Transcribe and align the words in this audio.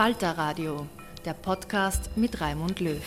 Falter 0.00 0.32
Radio, 0.38 0.86
der 1.26 1.34
Podcast 1.34 2.16
mit 2.16 2.40
Raimund 2.40 2.80
Löw. 2.80 3.02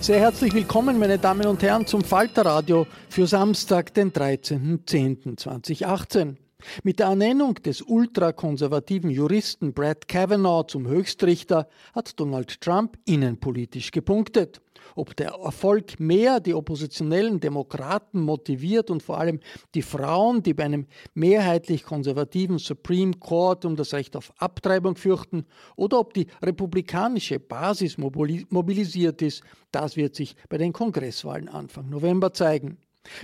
Sehr 0.00 0.18
herzlich 0.18 0.52
willkommen, 0.52 0.98
meine 0.98 1.16
Damen 1.16 1.46
und 1.46 1.62
Herren, 1.62 1.86
zum 1.86 2.02
Falter 2.02 2.44
Radio 2.44 2.88
für 3.08 3.28
Samstag, 3.28 3.94
den 3.94 4.10
13.10.2018. 4.10 6.34
Mit 6.82 6.98
der 6.98 7.06
Ernennung 7.06 7.54
des 7.54 7.82
ultrakonservativen 7.82 9.10
Juristen 9.10 9.72
Brad 9.72 10.08
Kavanaugh 10.08 10.66
zum 10.66 10.88
Höchstrichter 10.88 11.68
hat 11.94 12.18
Donald 12.18 12.60
Trump 12.60 12.98
innenpolitisch 13.04 13.92
gepunktet. 13.92 14.60
Ob 14.96 15.14
der 15.14 15.32
Erfolg 15.32 16.00
mehr 16.00 16.40
die 16.40 16.54
oppositionellen 16.54 17.38
Demokraten 17.38 18.18
motiviert 18.22 18.90
und 18.90 19.02
vor 19.02 19.18
allem 19.18 19.40
die 19.74 19.82
Frauen, 19.82 20.42
die 20.42 20.54
bei 20.54 20.64
einem 20.64 20.86
mehrheitlich 21.12 21.84
konservativen 21.84 22.58
Supreme 22.58 23.12
Court 23.12 23.66
um 23.66 23.76
das 23.76 23.92
Recht 23.92 24.16
auf 24.16 24.32
Abtreibung 24.38 24.96
fürchten, 24.96 25.44
oder 25.76 26.00
ob 26.00 26.14
die 26.14 26.26
republikanische 26.40 27.38
Basis 27.38 27.98
mobilisiert 27.98 29.20
ist, 29.20 29.42
das 29.70 29.96
wird 29.96 30.14
sich 30.14 30.34
bei 30.48 30.56
den 30.56 30.72
Kongresswahlen 30.72 31.50
Anfang 31.50 31.90
November 31.90 32.32
zeigen. 32.32 32.78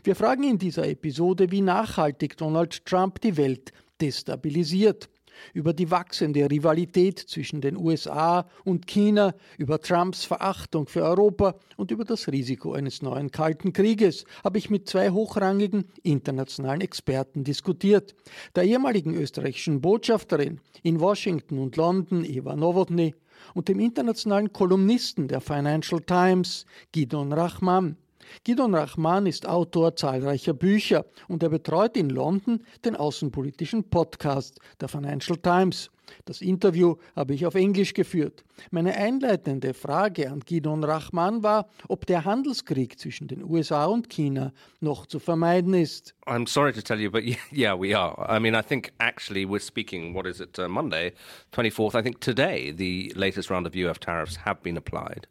Wir 0.05 0.15
fragen 0.15 0.45
in 0.45 0.59
dieser 0.59 0.87
Episode, 0.87 1.51
wie 1.51 1.63
nachhaltig 1.63 2.37
Donald 2.37 2.85
Trump 2.85 3.19
die 3.23 3.39
Welt 3.39 3.73
destabilisiert 3.99 5.09
über 5.55 5.73
die 5.73 5.91
wachsende 5.91 6.51
Rivalität 6.51 7.19
zwischen 7.19 7.61
den 7.61 7.77
USA 7.77 8.47
und 8.65 8.87
China, 8.87 9.35
über 9.59 9.81
Trumps 9.81 10.25
Verachtung 10.25 10.87
für 10.87 11.03
Europa 11.03 11.55
und 11.77 11.91
über 11.91 12.05
das 12.05 12.29
Risiko 12.29 12.73
eines 12.73 13.03
neuen 13.03 13.31
Kalten 13.31 13.73
Krieges 13.73 14.25
habe 14.45 14.59
ich 14.59 14.71
mit 14.71 14.89
zwei 14.89 15.11
hochrangigen 15.11 15.85
internationalen 16.03 16.81
Experten 16.81 17.45
diskutiert. 17.45 18.15
Der 18.55 18.65
ehemaligen 18.65 19.15
österreichischen 19.15 19.81
Botschafterin 19.81 20.61
in 20.83 21.01
Washington 21.01 21.59
und 21.59 21.77
London, 21.77 22.25
Eva 22.25 22.57
Nowotny, 22.57 23.15
und 23.55 23.69
dem 23.69 23.81
internationalen 23.81 24.53
Kolumnisten 24.53 25.29
der 25.29 25.41
Financial 25.41 26.01
Times, 26.01 26.67
Gidon 26.93 27.33
Rahman. 27.33 27.97
Gidon 28.45 28.75
Rahman 28.75 29.27
ist 29.27 29.49
Autor 29.49 29.97
zahlreicher 29.97 30.55
Bücher 30.55 31.05
und 31.29 31.43
er 31.43 31.49
betreut 31.49 31.97
in 31.97 32.11
London 32.11 32.65
den 32.85 32.97
außenpolitischen 32.97 33.85
Podcast 33.85 34.59
der 34.81 34.89
Financial 34.89 35.37
Times. 35.37 35.91
Das 36.25 36.41
Interview 36.41 36.97
habe 37.17 37.35
ich 37.35 37.47
auf 37.47 37.55
Englisch 37.55 37.95
geführt. 37.95 38.45
Meine 38.71 38.95
einleitende 38.95 39.75
Frage 39.75 40.31
an 40.31 40.41
Gidon 40.41 40.85
Rahman 40.85 41.43
war, 41.43 41.69
ob 41.89 42.07
der 42.07 42.25
Handelskrieg 42.25 42.99
zwischen 42.99 43.29
den 43.29 43.43
USA 43.43 43.87
und 43.87 44.11
China 44.11 44.53
noch 44.81 45.07
zu 45.07 45.19
vermeiden 45.19 45.75
ist. 45.75 46.15
I'm 46.27 46.49
sorry 46.49 46.73
to 46.73 46.83
tell 46.83 47.01
you, 47.01 47.11
but 47.11 47.23
yeah, 47.53 47.79
we 47.79 47.97
are. 47.97 48.15
I 48.29 48.41
mean, 48.41 48.55
I 48.55 48.63
think 48.63 48.93
actually 48.99 49.47
we're 49.47 49.65
speaking, 49.65 50.15
what 50.15 50.27
is 50.27 50.41
it, 50.41 50.59
uh, 50.59 50.69
Monday, 50.69 51.13
24th. 51.53 51.99
I 51.99 52.03
think 52.03 52.21
today 52.21 52.73
the 52.73 53.13
latest 53.17 53.51
round 53.51 53.67
of 53.67 53.75
UF 53.75 53.99
tariffs 53.99 54.37
have 54.45 54.63
been 54.63 54.77
applied. 54.77 55.27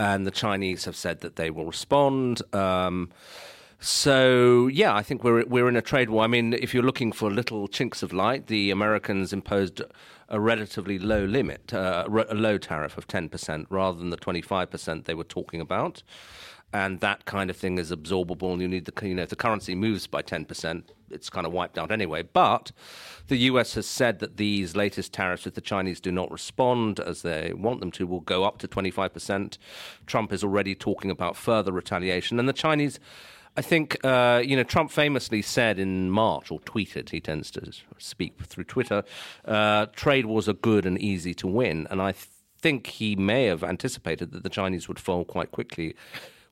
And 0.00 0.26
the 0.26 0.30
Chinese 0.30 0.86
have 0.86 0.96
said 0.96 1.20
that 1.20 1.36
they 1.36 1.50
will 1.50 1.66
respond. 1.66 2.40
Um, 2.54 3.10
so 3.78 4.66
yeah, 4.68 4.94
I 4.94 5.02
think 5.02 5.22
we're 5.22 5.44
we're 5.44 5.68
in 5.68 5.76
a 5.76 5.82
trade 5.82 6.08
war. 6.08 6.24
I 6.24 6.26
mean, 6.26 6.54
if 6.54 6.72
you're 6.72 6.82
looking 6.82 7.12
for 7.12 7.30
little 7.30 7.68
chinks 7.68 8.02
of 8.02 8.12
light, 8.12 8.46
the 8.46 8.70
Americans 8.70 9.32
imposed 9.32 9.82
a 10.30 10.40
relatively 10.40 10.98
low 10.98 11.24
limit, 11.24 11.74
uh, 11.74 12.06
a 12.30 12.34
low 12.34 12.56
tariff 12.56 12.96
of 12.96 13.06
ten 13.06 13.28
percent 13.28 13.66
rather 13.68 13.98
than 13.98 14.08
the 14.08 14.16
twenty 14.16 14.40
five 14.40 14.70
percent 14.70 15.04
they 15.04 15.14
were 15.14 15.24
talking 15.38 15.60
about 15.60 16.02
and 16.72 17.00
that 17.00 17.24
kind 17.24 17.50
of 17.50 17.56
thing 17.56 17.78
is 17.78 17.90
absorbable. 17.90 18.52
And 18.52 18.62
you 18.62 18.68
need 18.68 18.84
the 18.84 19.06
you 19.06 19.14
know 19.14 19.22
if 19.22 19.30
the 19.30 19.36
currency 19.36 19.74
moves 19.74 20.06
by 20.06 20.22
ten 20.22 20.44
percent, 20.44 20.92
it's 21.10 21.30
kind 21.30 21.46
of 21.46 21.52
wiped 21.52 21.78
out 21.78 21.90
anyway. 21.90 22.22
But 22.22 22.72
the 23.28 23.36
U.S. 23.38 23.74
has 23.74 23.86
said 23.86 24.20
that 24.20 24.36
these 24.36 24.76
latest 24.76 25.12
tariffs, 25.12 25.46
if 25.46 25.54
the 25.54 25.60
Chinese 25.60 26.00
do 26.00 26.12
not 26.12 26.30
respond 26.30 27.00
as 27.00 27.22
they 27.22 27.52
want 27.54 27.80
them 27.80 27.90
to, 27.92 28.06
will 28.06 28.20
go 28.20 28.44
up 28.44 28.58
to 28.58 28.68
twenty 28.68 28.90
five 28.90 29.12
percent. 29.12 29.58
Trump 30.06 30.32
is 30.32 30.44
already 30.44 30.74
talking 30.74 31.10
about 31.10 31.36
further 31.36 31.72
retaliation, 31.72 32.38
and 32.38 32.48
the 32.48 32.52
Chinese. 32.52 33.00
I 33.56 33.62
think, 33.62 33.98
uh, 34.04 34.40
you 34.46 34.54
know, 34.54 34.62
Trump 34.62 34.92
famously 34.92 35.42
said 35.42 35.80
in 35.80 36.08
March, 36.08 36.52
or 36.52 36.60
tweeted, 36.60 37.10
he 37.10 37.20
tends 37.20 37.50
to 37.50 37.72
speak 37.98 38.40
through 38.44 38.62
Twitter, 38.62 39.02
uh, 39.44 39.86
trade 39.86 40.26
wars 40.26 40.48
are 40.48 40.52
good 40.52 40.86
and 40.86 40.96
easy 41.00 41.34
to 41.34 41.48
win. 41.48 41.88
And 41.90 42.00
I 42.00 42.14
think 42.60 42.86
he 42.86 43.16
may 43.16 43.46
have 43.46 43.64
anticipated 43.64 44.30
that 44.32 44.44
the 44.44 44.50
Chinese 44.50 44.86
would 44.86 45.00
fall 45.00 45.24
quite 45.24 45.50
quickly 45.50 45.96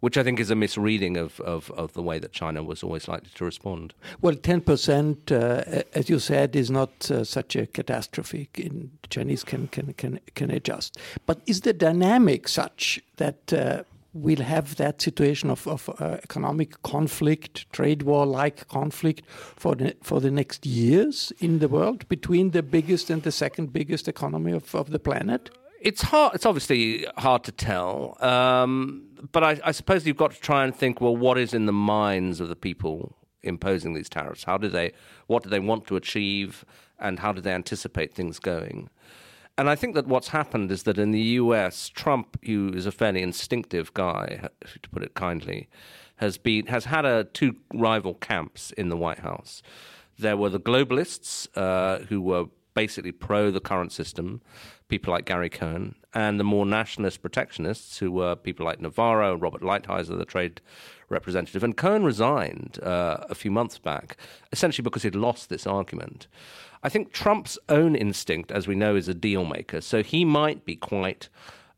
which 0.01 0.17
I 0.17 0.23
think 0.23 0.39
is 0.39 0.51
a 0.51 0.55
misreading 0.55 1.17
of, 1.17 1.41
of, 1.41 1.71
of 1.73 1.93
the 1.95 2.03
way 2.03 2.19
that 2.19 2.33
China 2.33 2.63
was 2.63 2.83
always 2.83 3.09
likely 3.09 3.31
to 3.35 3.45
respond. 3.45 3.95
Well, 4.21 4.35
10%, 4.35 5.33
uh, 5.33 5.83
as 5.95 6.09
you 6.09 6.19
said, 6.19 6.55
is 6.55 6.71
not 6.71 7.11
uh, 7.11 7.25
such 7.25 7.57
a 7.57 7.67
catastrophe. 7.67 8.49
In, 8.55 8.91
Chinese 9.11 9.43
can, 9.43 9.69
can, 9.69 9.95
can, 9.95 10.21
can 10.35 10.51
adjust. 10.51 10.99
But 11.27 11.41
is 11.47 11.63
the 11.63 11.73
dynamic 11.73 12.47
such 12.47 13.01
that 13.17 13.53
uh, 13.53 13.83
we'll 14.13 14.43
have 14.43 14.77
that 14.77 15.01
situation 15.03 15.51
of, 15.51 15.67
of 15.67 15.89
uh, 15.99 16.19
economic 16.23 16.81
conflict, 16.83 17.71
trade 17.73 18.03
war 18.03 18.27
like 18.27 18.69
conflict 18.69 19.23
for 19.29 19.75
the, 19.75 19.97
for 20.03 20.21
the 20.21 20.31
next 20.31 20.67
years 20.67 21.33
in 21.39 21.59
the 21.59 21.69
world 21.69 22.09
between 22.09 22.51
the 22.51 22.63
biggest 22.63 23.11
and 23.11 23.23
the 23.23 23.33
second 23.33 23.73
biggest 23.73 24.09
economy 24.09 24.53
of, 24.53 24.75
of 24.75 24.91
the 24.91 24.99
planet? 24.99 25.51
It's 25.81 26.03
hard. 26.03 26.35
It's 26.35 26.47
obviously 26.47 27.07
hard 27.19 27.45
to 27.45 27.53
tell. 27.53 28.17
Um, 28.21 29.08
but 29.33 29.45
I, 29.45 29.61
I, 29.65 29.73
suppose 29.73 30.07
you've 30.07 30.17
got 30.17 30.33
to 30.33 30.41
try 30.41 30.65
and 30.65 30.75
think. 30.75 31.01
Well, 31.01 31.17
what 31.17 31.39
is 31.39 31.55
in 31.55 31.67
the 31.67 31.73
minds 31.73 32.41
of 32.41 32.49
the 32.49 32.57
people 32.57 33.17
imposing 33.43 33.95
these 33.95 34.09
tariffs? 34.09 34.45
How 34.45 34.59
do 34.59 34.69
they? 34.69 34.93
What 35.27 35.43
do 35.43 35.51
they 35.51 35.61
want 35.61 35.87
to 35.89 35.97
achieve? 35.97 36.65
And 36.99 37.21
how 37.21 37.33
do 37.33 37.41
they 37.41 37.53
anticipate 37.53 38.13
things 38.13 38.39
going? 38.39 38.91
And 39.57 39.69
I 39.69 39.75
think 39.75 39.95
that 39.97 40.07
what's 40.07 40.29
happened 40.29 40.71
is 40.71 40.85
that 40.85 40.99
in 40.99 41.11
the 41.11 41.21
U.S., 41.21 41.89
Trump, 41.89 42.39
who 42.45 42.73
is 42.75 42.87
a 42.87 42.93
fairly 42.93 43.23
instinctive 43.23 43.93
guy, 43.93 44.49
to 44.83 44.89
put 44.89 45.03
it 45.03 45.15
kindly, 45.15 45.69
has 46.17 46.39
been 46.39 46.67
has 46.67 46.85
had 46.87 47.05
a, 47.05 47.25
two 47.25 47.57
rival 47.75 48.15
camps 48.15 48.71
in 48.73 48.89
the 48.89 48.97
White 48.97 49.21
House. 49.21 49.63
There 50.19 50.37
were 50.37 50.49
the 50.49 50.61
globalists 50.61 51.49
uh, 51.57 52.05
who 52.05 52.21
were 52.21 52.47
basically 52.75 53.11
pro 53.11 53.51
the 53.51 53.61
current 53.61 53.91
system, 53.91 54.41
people 54.89 55.13
like 55.13 55.25
Gary 55.25 55.51
Cohn, 55.51 55.95
and 56.15 56.41
the 56.41 56.45
more 56.45 56.67
nationalist 56.67 57.23
protectionists, 57.23 57.99
who 57.99 58.11
were 58.11 58.35
people 58.35 58.65
like 58.65 58.81
Navarro, 58.81 59.35
Robert 59.37 59.63
Lighthizer, 59.63 60.19
the 60.19 60.25
trade 60.25 60.61
representative. 61.09 61.63
And 61.63 61.77
Cohn 61.77 62.05
resigned 62.05 62.79
uh, 62.83 63.19
a 63.29 63.35
few 63.35 63.51
months 63.51 63.79
back, 63.79 64.17
essentially 64.51 64.83
because 64.83 65.03
he'd 65.03 65.15
lost 65.15 65.49
this 65.49 65.67
argument. 65.67 66.27
I 66.83 66.89
think 66.89 67.13
Trump's 67.13 67.59
own 67.69 67.95
instinct, 67.95 68.51
as 68.51 68.67
we 68.67 68.75
know, 68.75 68.97
is 68.97 69.09
a 69.09 69.15
deal 69.15 69.45
maker. 69.45 69.81
So 69.81 70.03
he 70.03 70.25
might 70.25 70.65
be 70.65 70.77
quite 70.77 71.29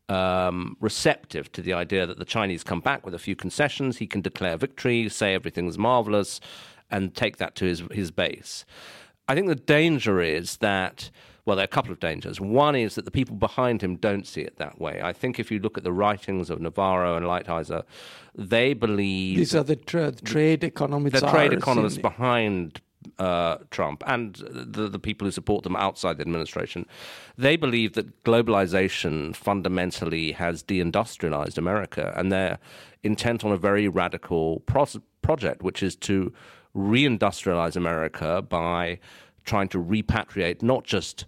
um, 0.09 0.77
receptive 0.79 1.51
to 1.53 1.61
the 1.61 1.73
idea 1.73 2.05
that 2.05 2.19
the 2.19 2.25
Chinese 2.25 2.63
come 2.63 2.81
back 2.81 3.05
with 3.05 3.13
a 3.13 3.19
few 3.19 3.35
concessions. 3.35 3.97
He 3.97 4.07
can 4.07 4.21
declare 4.21 4.57
victory, 4.57 5.09
say 5.09 5.33
everything's 5.33 5.77
marvelous, 5.77 6.39
and 6.89 7.15
take 7.15 7.37
that 7.37 7.55
to 7.55 7.65
his, 7.65 7.83
his 7.91 8.11
base. 8.11 8.65
I 9.27 9.35
think 9.35 9.47
the 9.47 9.55
danger 9.55 10.21
is 10.21 10.57
that 10.57 11.09
well, 11.45 11.55
there 11.55 11.63
are 11.63 11.65
a 11.65 11.67
couple 11.67 11.91
of 11.91 11.99
dangers. 11.99 12.39
One 12.39 12.75
is 12.75 12.95
that 12.95 13.05
the 13.05 13.11
people 13.11 13.35
behind 13.35 13.81
him 13.81 13.95
don't 13.95 14.27
see 14.27 14.41
it 14.41 14.57
that 14.57 14.79
way. 14.79 15.01
I 15.01 15.13
think 15.13 15.39
if 15.39 15.51
you 15.51 15.59
look 15.59 15.77
at 15.77 15.83
the 15.83 15.91
writings 15.91 16.49
of 16.49 16.61
Navarro 16.61 17.15
and 17.15 17.25
Lighthizer, 17.25 17.83
they 18.35 18.73
believe 18.73 19.37
these 19.37 19.55
are 19.55 19.63
the 19.63 19.75
tra- 19.75 20.11
trade 20.11 20.63
economists. 20.63 21.19
The 21.19 21.29
trade 21.29 21.53
economists 21.53 21.97
behind 21.97 22.81
uh, 23.17 23.57
Trump 23.71 24.03
and 24.05 24.35
the, 24.35 24.87
the 24.87 24.99
people 24.99 25.25
who 25.25 25.31
support 25.31 25.63
them 25.63 25.75
outside 25.75 26.17
the 26.17 26.21
administration, 26.21 26.85
they 27.37 27.55
believe 27.55 27.93
that 27.93 28.23
globalization 28.23 29.35
fundamentally 29.35 30.33
has 30.33 30.63
deindustrialized 30.63 31.57
America, 31.57 32.13
and 32.15 32.31
they're 32.31 32.59
intent 33.03 33.43
on 33.43 33.51
a 33.51 33.57
very 33.57 33.87
radical 33.87 34.59
pro- 34.61 34.85
project, 35.21 35.63
which 35.63 35.81
is 35.81 35.95
to 35.95 36.31
reindustrialize 36.75 37.75
America 37.75 38.41
by 38.41 38.99
trying 39.43 39.67
to 39.69 39.77
repatriate 39.77 40.61
not 40.61 40.83
just 40.83 41.25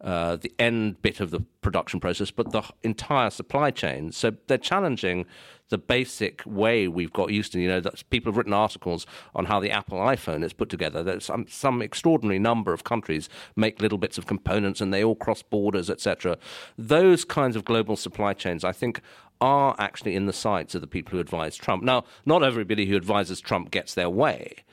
uh, 0.00 0.36
the 0.36 0.52
end 0.58 1.00
bit 1.02 1.20
of 1.20 1.30
the 1.30 1.40
production 1.62 2.00
process, 2.00 2.30
but 2.30 2.52
the 2.52 2.62
entire 2.82 3.30
supply 3.30 3.70
chain. 3.70 4.12
So 4.12 4.32
they're 4.46 4.58
challenging 4.58 5.26
the 5.68 5.78
basic 5.78 6.42
way 6.46 6.86
we've 6.86 7.12
got 7.12 7.32
used 7.32 7.52
to. 7.52 7.60
You 7.60 7.68
know, 7.68 7.80
that 7.80 8.08
people 8.10 8.30
have 8.30 8.36
written 8.36 8.52
articles 8.52 9.06
on 9.34 9.46
how 9.46 9.58
the 9.58 9.70
Apple 9.70 9.98
iPhone 9.98 10.44
is 10.44 10.52
put 10.52 10.68
together. 10.68 11.02
That 11.02 11.22
some 11.22 11.46
some 11.48 11.82
extraordinary 11.82 12.38
number 12.38 12.72
of 12.72 12.84
countries 12.84 13.28
make 13.56 13.80
little 13.80 13.98
bits 13.98 14.18
of 14.18 14.26
components, 14.26 14.80
and 14.80 14.92
they 14.92 15.02
all 15.02 15.16
cross 15.16 15.42
borders, 15.42 15.90
etc. 15.90 16.38
Those 16.78 17.24
kinds 17.24 17.56
of 17.56 17.64
global 17.64 17.96
supply 17.96 18.32
chains, 18.34 18.64
I 18.64 18.72
think, 18.72 19.00
are 19.40 19.74
actually 19.78 20.14
in 20.14 20.26
the 20.26 20.32
sights 20.32 20.74
of 20.74 20.80
the 20.80 20.86
people 20.86 21.12
who 21.12 21.18
advise 21.18 21.56
Trump. 21.56 21.82
Now, 21.82 22.04
not 22.24 22.42
everybody 22.42 22.86
who 22.86 22.96
advises 22.96 23.40
Trump 23.40 23.70
gets 23.70 23.94
their 23.94 24.10
way, 24.10 24.64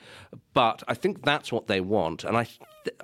but 0.52 0.82
I 0.88 0.94
think 0.94 1.24
that's 1.24 1.52
what 1.52 1.66
they 1.66 1.80
want. 1.80 2.24
And 2.24 2.36
I, 2.36 2.46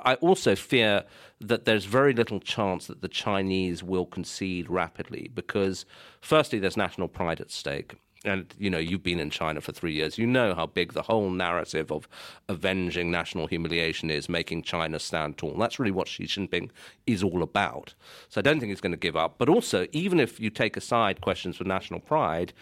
I 0.03 0.15
also 0.17 0.55
fear 0.55 1.05
that 1.41 1.65
there's 1.65 1.85
very 1.85 2.13
little 2.13 2.41
chance 2.41 2.87
that 2.87 3.03
the 3.03 3.09
Chinese 3.09 3.83
will 3.83 4.07
concede 4.07 4.69
rapidly 4.69 5.31
because, 5.35 5.85
firstly, 6.21 6.59
there's 6.59 6.77
national 6.77 7.09
pride 7.09 7.41
at 7.41 7.51
stake 7.51 7.97
and 8.25 8.55
you 8.59 8.69
know 8.69 8.79
you've 8.79 9.03
been 9.03 9.21
in 9.21 9.31
China 9.31 9.61
for 9.61 9.73
three 9.73 9.93
years. 9.93 10.19
You 10.19 10.27
know 10.27 10.55
how 10.55 10.67
big 10.67 10.93
the 10.93 11.03
whole 11.03 11.31
narrative 11.31 11.91
of 11.91 12.09
avenging 12.49 13.11
national 13.11 13.47
humiliation 13.47 14.11
is, 14.11 14.29
making 14.29 14.63
China 14.63 14.99
stand 14.99 15.39
tall. 15.39 15.57
That's 15.57 15.79
really 15.79 15.93
what 15.93 16.09
Xi 16.09 16.25
Jinping 16.25 16.71
is 17.07 17.23
all 17.23 17.43
about. 17.43 17.95
So 18.29 18.41
I 18.41 18.43
don't 18.43 18.61
think 18.61 18.71
he's 18.71 18.81
going 18.81 18.93
to 18.93 18.99
give 18.99 19.17
up. 19.17 19.37
But 19.39 19.49
also, 19.49 19.87
even 19.93 20.21
if 20.21 20.39
you 20.39 20.51
take 20.51 20.77
aside 20.77 21.21
questions 21.21 21.57
for 21.57 21.65
national 21.65 22.01
pride, 22.01 22.53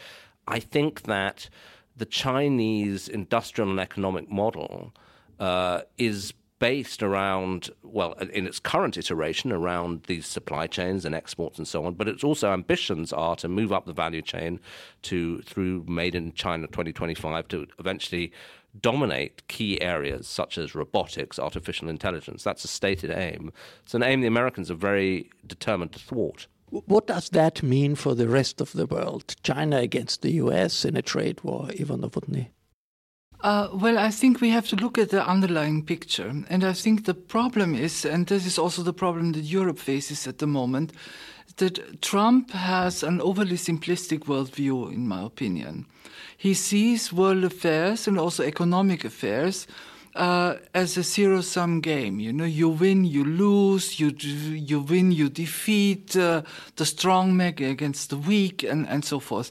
I 0.47 0.61
think 0.61 1.03
that 1.03 1.51
the 1.97 2.07
Chinese 2.07 3.09
industrial 3.09 3.71
and 3.71 3.81
economic 3.81 4.31
model 4.31 4.95
uh, 5.41 5.83
is 5.97 6.33
based 6.59 7.03
around, 7.03 7.71
well, 7.83 8.13
in 8.15 8.47
its 8.47 8.59
current 8.59 8.97
iteration, 8.97 9.53
around 9.53 10.05
these 10.05 10.27
supply 10.27 10.67
chains 10.67 11.05
and 11.05 11.15
exports 11.15 11.59
and 11.59 11.69
so 11.69 11.85
on. 11.85 11.95
But 11.95 12.09
its 12.09 12.25
also 12.25 12.53
ambitions 12.53 13.13
are 13.13 13.37
to 13.37 13.49
move 13.49 13.73
up 13.73 13.87
the 13.87 13.93
value 13.93 14.23
chain 14.23 14.61
to 15.03 15.41
through 15.43 15.85
Made 15.89 16.15
in 16.15 16.33
China 16.33 16.67
2025 16.67 17.49
to 17.49 17.67
eventually 17.79 18.33
dominate 18.81 19.47
key 19.49 19.81
areas 19.81 20.27
such 20.27 20.59
as 20.59 20.75
robotics, 20.75 21.39
artificial 21.39 21.89
intelligence. 21.89 22.43
That's 22.43 22.65
a 22.65 22.69
stated 22.69 23.11
aim. 23.11 23.53
It's 23.85 23.95
an 23.95 24.03
aim 24.03 24.21
the 24.21 24.27
Americans 24.27 24.71
are 24.71 24.75
very 24.75 25.31
determined 25.47 25.93
to 25.93 25.99
thwart. 25.99 26.47
What 26.71 27.07
does 27.07 27.31
that 27.31 27.63
mean 27.63 27.95
for 27.95 28.15
the 28.15 28.29
rest 28.29 28.61
of 28.61 28.73
the 28.73 28.85
world? 28.85 29.37
China 29.43 29.79
against 29.79 30.21
the 30.21 30.33
US 30.33 30.85
in 30.85 30.97
a 30.97 31.03
trade 31.03 31.43
war, 31.43 31.71
Eva 31.73 31.97
Nowotny? 31.97 32.49
Uh, 33.41 33.69
well, 33.73 33.99
I 33.99 34.11
think 34.11 34.41
we 34.41 34.51
have 34.51 34.67
to 34.69 34.77
look 34.77 34.99
at 34.99 35.11
the 35.11 35.25
underlying 35.25 35.85
picture. 35.85 36.33
And 36.49 36.65
I 36.65 36.73
think 36.73 37.05
the 37.05 37.15
problem 37.15 37.75
is, 37.75 38.05
and 38.05 38.27
this 38.27 38.47
is 38.47 38.59
also 38.59 38.83
the 38.83 38.93
problem 38.93 39.33
that 39.33 39.45
Europe 39.45 39.79
faces 39.79 40.27
at 40.27 40.39
the 40.39 40.47
moment, 40.47 40.93
that 41.59 42.03
Trump 42.03 42.51
has 42.51 43.03
an 43.03 43.21
overly 43.21 43.57
simplistic 43.57 44.25
worldview, 44.27 44.93
in 44.93 45.07
my 45.07 45.23
opinion. 45.23 45.87
He 46.37 46.55
sees 46.55 47.13
world 47.13 47.45
affairs 47.45 48.09
and 48.09 48.19
also 48.19 48.43
economic 48.43 49.05
affairs 49.05 49.67
uh, 50.15 50.57
as 50.75 50.97
a 50.97 51.03
zero 51.03 51.41
sum 51.41 51.81
game. 51.81 52.21
You 52.21 52.33
know, 52.33 52.45
you 52.45 52.69
win, 52.69 53.05
you 53.05 53.25
lose, 53.25 54.01
you 54.01 54.13
you 54.19 54.81
win, 54.81 55.13
you 55.13 55.29
defeat 55.29 56.17
uh, 56.17 56.43
the 56.77 56.87
strong 56.87 57.41
against 57.41 58.11
the 58.11 58.17
weak, 58.17 58.63
and, 58.63 58.87
and 58.89 59.05
so 59.05 59.21
forth. 59.21 59.51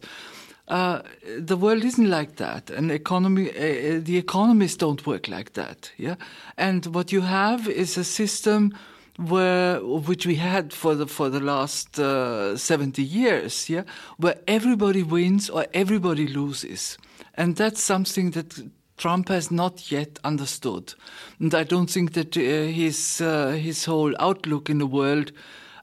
Uh, 0.67 1.01
the 1.39 1.55
world 1.55 1.85
isn't 1.85 2.09
like 2.09 2.35
that, 2.35 2.69
and 2.69 2.91
economy, 2.91 3.49
uh, 3.51 4.01
the 4.03 4.17
economies 4.17 4.75
don't 4.75 5.05
work 5.07 5.29
like 5.29 5.53
that. 5.53 5.91
Yeah, 5.97 6.15
and 6.57 6.85
what 6.87 7.11
you 7.11 7.21
have 7.21 7.69
is 7.69 7.97
a 7.97 8.03
system 8.03 8.73
where 9.17 9.79
which 9.83 10.25
we 10.25 10.35
had 10.35 10.71
for 10.73 10.95
the 10.95 11.07
for 11.07 11.29
the 11.29 11.39
last 11.39 11.99
uh, 11.99 12.55
70 12.55 13.01
years 13.01 13.69
yeah? 13.69 13.83
Where 14.17 14.35
everybody 14.47 15.03
wins 15.03 15.49
or 15.49 15.65
everybody 15.73 16.27
loses. 16.27 16.97
And 17.33 17.55
that's 17.55 17.81
something 17.81 18.31
that 18.31 18.59
Trump 18.97 19.29
has 19.29 19.51
not 19.51 19.91
yet 19.91 20.19
understood. 20.23 20.93
And 21.39 21.53
I 21.53 21.63
don't 21.63 21.89
think 21.89 22.13
that 22.13 22.35
uh, 22.37 22.39
his 22.39 23.21
uh, 23.21 23.51
his 23.51 23.85
whole 23.85 24.13
outlook 24.19 24.69
in 24.69 24.79
the 24.79 24.87
world 24.87 25.31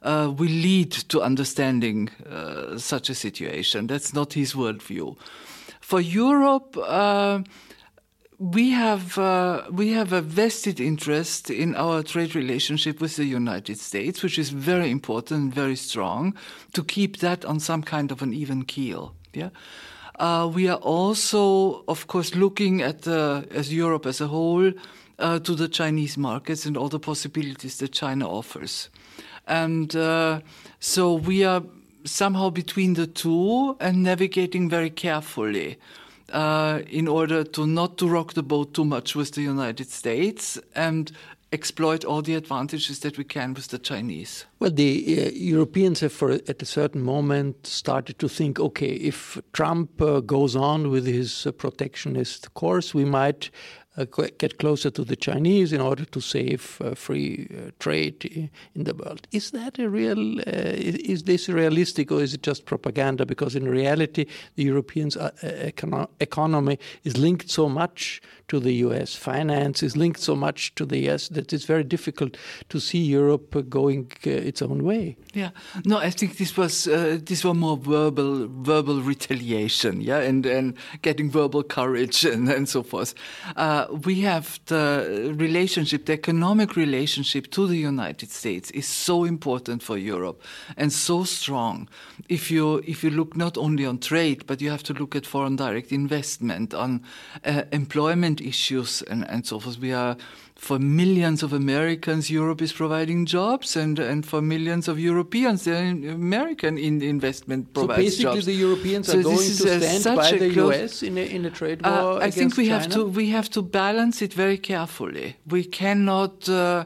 uh, 0.05 0.33
will 0.37 0.47
lead 0.47 0.93
to 0.93 1.21
understanding 1.21 2.11
uh, 2.31 2.79
such 2.79 3.11
a 3.11 3.15
situation. 3.15 3.87
That's 3.87 4.13
not 4.15 4.35
his 4.35 4.55
worldview. 4.55 5.17
For 5.81 6.01
Europe, 6.01 6.77
uh, 6.79 7.43
we 8.39 8.71
have 8.71 9.19
uh, 9.19 9.63
we 9.71 9.93
have 9.93 10.13
a 10.13 10.21
vested 10.21 10.81
interest 10.81 11.51
in 11.51 11.75
our 11.75 12.03
trade 12.03 12.35
relationship 12.35 13.01
with 13.01 13.17
the 13.17 13.25
United 13.25 13.79
States, 13.79 14.23
which 14.23 14.39
is 14.39 14.51
very 14.51 14.91
important, 14.91 15.55
very 15.55 15.77
strong, 15.77 16.35
to 16.73 16.85
keep 16.85 17.19
that 17.19 17.45
on 17.45 17.61
some 17.61 17.83
kind 17.83 18.13
of 18.13 18.23
an 18.23 18.33
even 18.35 18.65
keel. 18.65 19.15
Yeah. 19.33 19.51
Uh, 20.19 20.49
we 20.53 20.69
are 20.69 20.79
also, 20.79 21.85
of 21.89 22.07
course, 22.07 22.37
looking 22.37 22.83
at 22.83 23.03
the, 23.03 23.49
as 23.51 23.75
Europe 23.75 24.07
as 24.07 24.21
a 24.21 24.29
whole 24.29 24.73
uh, 25.19 25.39
to 25.41 25.55
the 25.57 25.69
Chinese 25.69 26.17
markets 26.17 26.67
and 26.67 26.77
all 26.77 26.89
the 26.89 27.01
possibilities 27.01 27.79
that 27.79 27.93
China 27.93 28.29
offers. 28.29 28.91
And 29.47 29.95
uh, 29.95 30.41
so 30.81 31.15
we 31.15 31.45
are 31.45 31.63
somehow 32.05 32.51
between 32.51 32.95
the 32.95 33.07
two 33.07 33.77
and 33.81 34.03
navigating 34.03 34.69
very 34.69 34.91
carefully. 34.91 35.79
Uh, 36.33 36.81
in 36.89 37.07
order 37.07 37.45
to 37.45 37.67
not 37.67 37.99
to 37.99 38.09
rock 38.09 38.33
the 38.33 38.43
boat 38.43 38.73
too 38.73 38.85
much 38.85 39.15
with 39.15 39.33
the 39.33 39.43
United 39.43 39.89
States 39.91 40.59
and 40.75 41.13
exploit 41.55 42.05
all 42.05 42.23
the 42.23 42.35
advantages 42.35 42.99
that 42.99 43.17
we 43.17 43.25
can 43.25 43.55
with 43.55 43.69
the 43.69 43.79
Chinese. 43.79 44.45
Well, 44.59 44.73
the 44.73 45.27
uh, 45.27 45.31
Europeans 45.33 46.01
have, 46.01 46.13
for, 46.13 46.33
at 46.33 46.61
a 46.61 46.67
certain 46.67 47.03
moment, 47.03 47.67
started 47.67 48.19
to 48.19 48.29
think 48.29 48.59
okay, 48.59 48.95
if 48.95 49.41
Trump 49.53 50.03
uh, 50.03 50.21
goes 50.21 50.57
on 50.57 50.91
with 50.91 51.07
his 51.07 51.47
protectionist 51.57 52.53
course, 52.55 52.93
we 52.93 53.05
might 53.05 53.51
uh, 53.97 54.05
get 54.39 54.59
closer 54.59 54.91
to 54.91 55.05
the 55.05 55.17
Chinese 55.17 55.73
in 55.73 55.81
order 55.81 56.05
to 56.05 56.21
save 56.21 56.81
uh, 56.83 56.95
free 56.95 57.49
uh, 57.51 57.71
trade 57.79 58.51
in 58.75 58.85
the 58.85 58.95
world. 58.95 59.29
Is 59.31 59.53
that 59.53 59.79
a 59.79 59.89
real? 59.89 60.41
Is, 60.41 60.97
is, 60.97 61.23
this 61.25 61.49
realistic, 61.49 62.11
or 62.11 62.21
is 62.21 62.35
it 62.35 62.43
just 62.43 62.67
propaganda? 62.67 63.25
Because 63.25 63.55
in 63.55 63.69
reality, 63.69 64.27
the 64.57 64.65
European 64.65 65.11
econo 65.11 66.09
economy 66.21 66.79
is 67.05 67.17
linked 67.17 67.51
so 67.51 67.69
much 67.69 68.21
to 68.49 68.61
the 68.61 68.73
U.S. 68.87 69.15
Finance 69.15 69.83
is 69.83 69.97
linked 69.97 70.21
so 70.21 70.37
much 70.37 70.75
to 70.75 70.85
the 70.85 70.99
U.S. 71.07 71.29
that 71.29 71.53
it's 71.53 71.65
very 71.65 71.85
difficult 71.85 72.37
to 72.69 72.81
see 72.81 72.99
Europe 72.99 73.69
going 73.69 74.13
its 74.23 74.61
own 74.61 74.85
way. 74.85 75.17
Yeah, 75.33 75.51
no, 75.85 75.99
I 75.99 76.11
think 76.11 76.37
this 76.37 76.57
was 76.57 76.87
uh, 76.87 77.19
this 77.23 77.45
was 77.45 77.55
more 77.57 77.77
verbal 77.77 78.49
verbal 78.49 79.01
retaliation, 79.03 80.01
yeah, 80.01 80.19
and 80.19 80.45
and 80.47 80.75
getting 81.03 81.31
verbal 81.31 81.63
courage 81.63 82.25
and 82.25 82.49
and 82.49 82.69
so 82.69 82.83
forth. 82.83 83.15
Uh, 83.57 83.84
we 83.91 84.21
have 84.23 84.61
the 84.67 85.35
relationship, 85.37 86.07
the 86.07 86.13
economic 86.13 86.77
relationship 86.77 87.51
to 87.51 87.67
the 87.67 87.77
United 87.77 88.31
States 88.31 88.71
is 88.71 88.87
so 88.87 89.25
important 89.25 89.83
for 89.83 89.99
Europe 89.99 90.43
and 90.77 90.93
so 90.93 91.25
strong. 91.25 91.89
If 92.29 92.51
you 92.51 92.83
if 92.87 93.03
you 93.05 93.11
look 93.11 93.37
not 93.37 93.57
only 93.57 93.87
on 93.87 93.99
trade, 93.99 94.47
but 94.47 94.61
you 94.61 94.71
have 94.71 94.83
to 94.85 94.93
look 94.93 95.17
at 95.17 95.27
foreign 95.27 95.57
direct 95.57 95.93
investment, 95.93 96.75
on 96.75 97.03
uh, 97.45 97.63
employment 97.73 98.41
issues, 98.41 99.03
and, 99.03 99.29
and 99.29 99.47
so 99.47 99.59
forth. 99.61 99.79
We 99.79 99.93
are 99.93 100.17
for 100.65 100.79
millions 100.79 101.43
of 101.43 101.53
Americans, 101.53 102.31
Europe 102.41 102.63
is 102.63 102.73
providing 102.73 103.21
jobs, 103.27 103.77
and, 103.77 103.99
and 103.99 104.25
for 104.31 104.41
millions 104.55 104.89
of 104.89 104.97
Europeans, 104.99 105.59
the 105.65 105.77
American 106.23 106.79
in 106.79 106.95
investment 107.03 107.63
provides 107.75 108.17
jobs. 108.17 108.17
so 108.17 108.23
basically, 108.23 108.35
jobs. 108.41 108.47
the 108.53 108.59
Europeans 108.67 109.07
So 109.09 109.19
are 109.19 109.23
going 109.23 109.37
to 109.39 109.81
stand 110.01 110.17
by 110.17 110.31
the 110.45 110.51
close- 110.57 110.75
US 110.81 111.03
in 111.09 111.15
a, 111.19 111.25
in 111.37 111.45
a 111.45 111.51
trade 111.59 111.81
war 111.85 111.93
Uh, 111.93 112.27
I 112.29 112.31
think 112.39 112.51
we 112.57 112.65
China? 112.67 112.79
have 112.79 112.89
to 112.97 113.01
we 113.21 113.27
have 113.37 113.49
to 113.57 113.61
balance 113.83 114.17
it 114.27 114.33
very 114.45 114.59
carefully. 114.73 115.29
We 115.57 115.63
cannot 115.81 116.49
uh, 116.49 116.85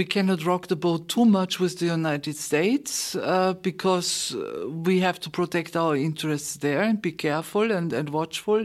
we 0.00 0.04
cannot 0.14 0.40
rock 0.50 0.62
the 0.72 0.76
boat 0.86 1.02
too 1.14 1.24
much 1.38 1.52
with 1.62 1.74
the 1.80 1.86
United 2.00 2.36
States 2.48 2.92
uh, 3.14 3.54
because 3.70 4.10
uh, 4.34 4.68
we 4.88 4.94
have 5.06 5.18
to 5.24 5.28
protect 5.38 5.72
our 5.82 5.94
interests 6.08 6.52
there 6.66 6.82
and 6.88 6.96
be 7.00 7.12
careful 7.12 7.66
and, 7.78 7.92
and 7.92 8.06
watchful. 8.10 8.60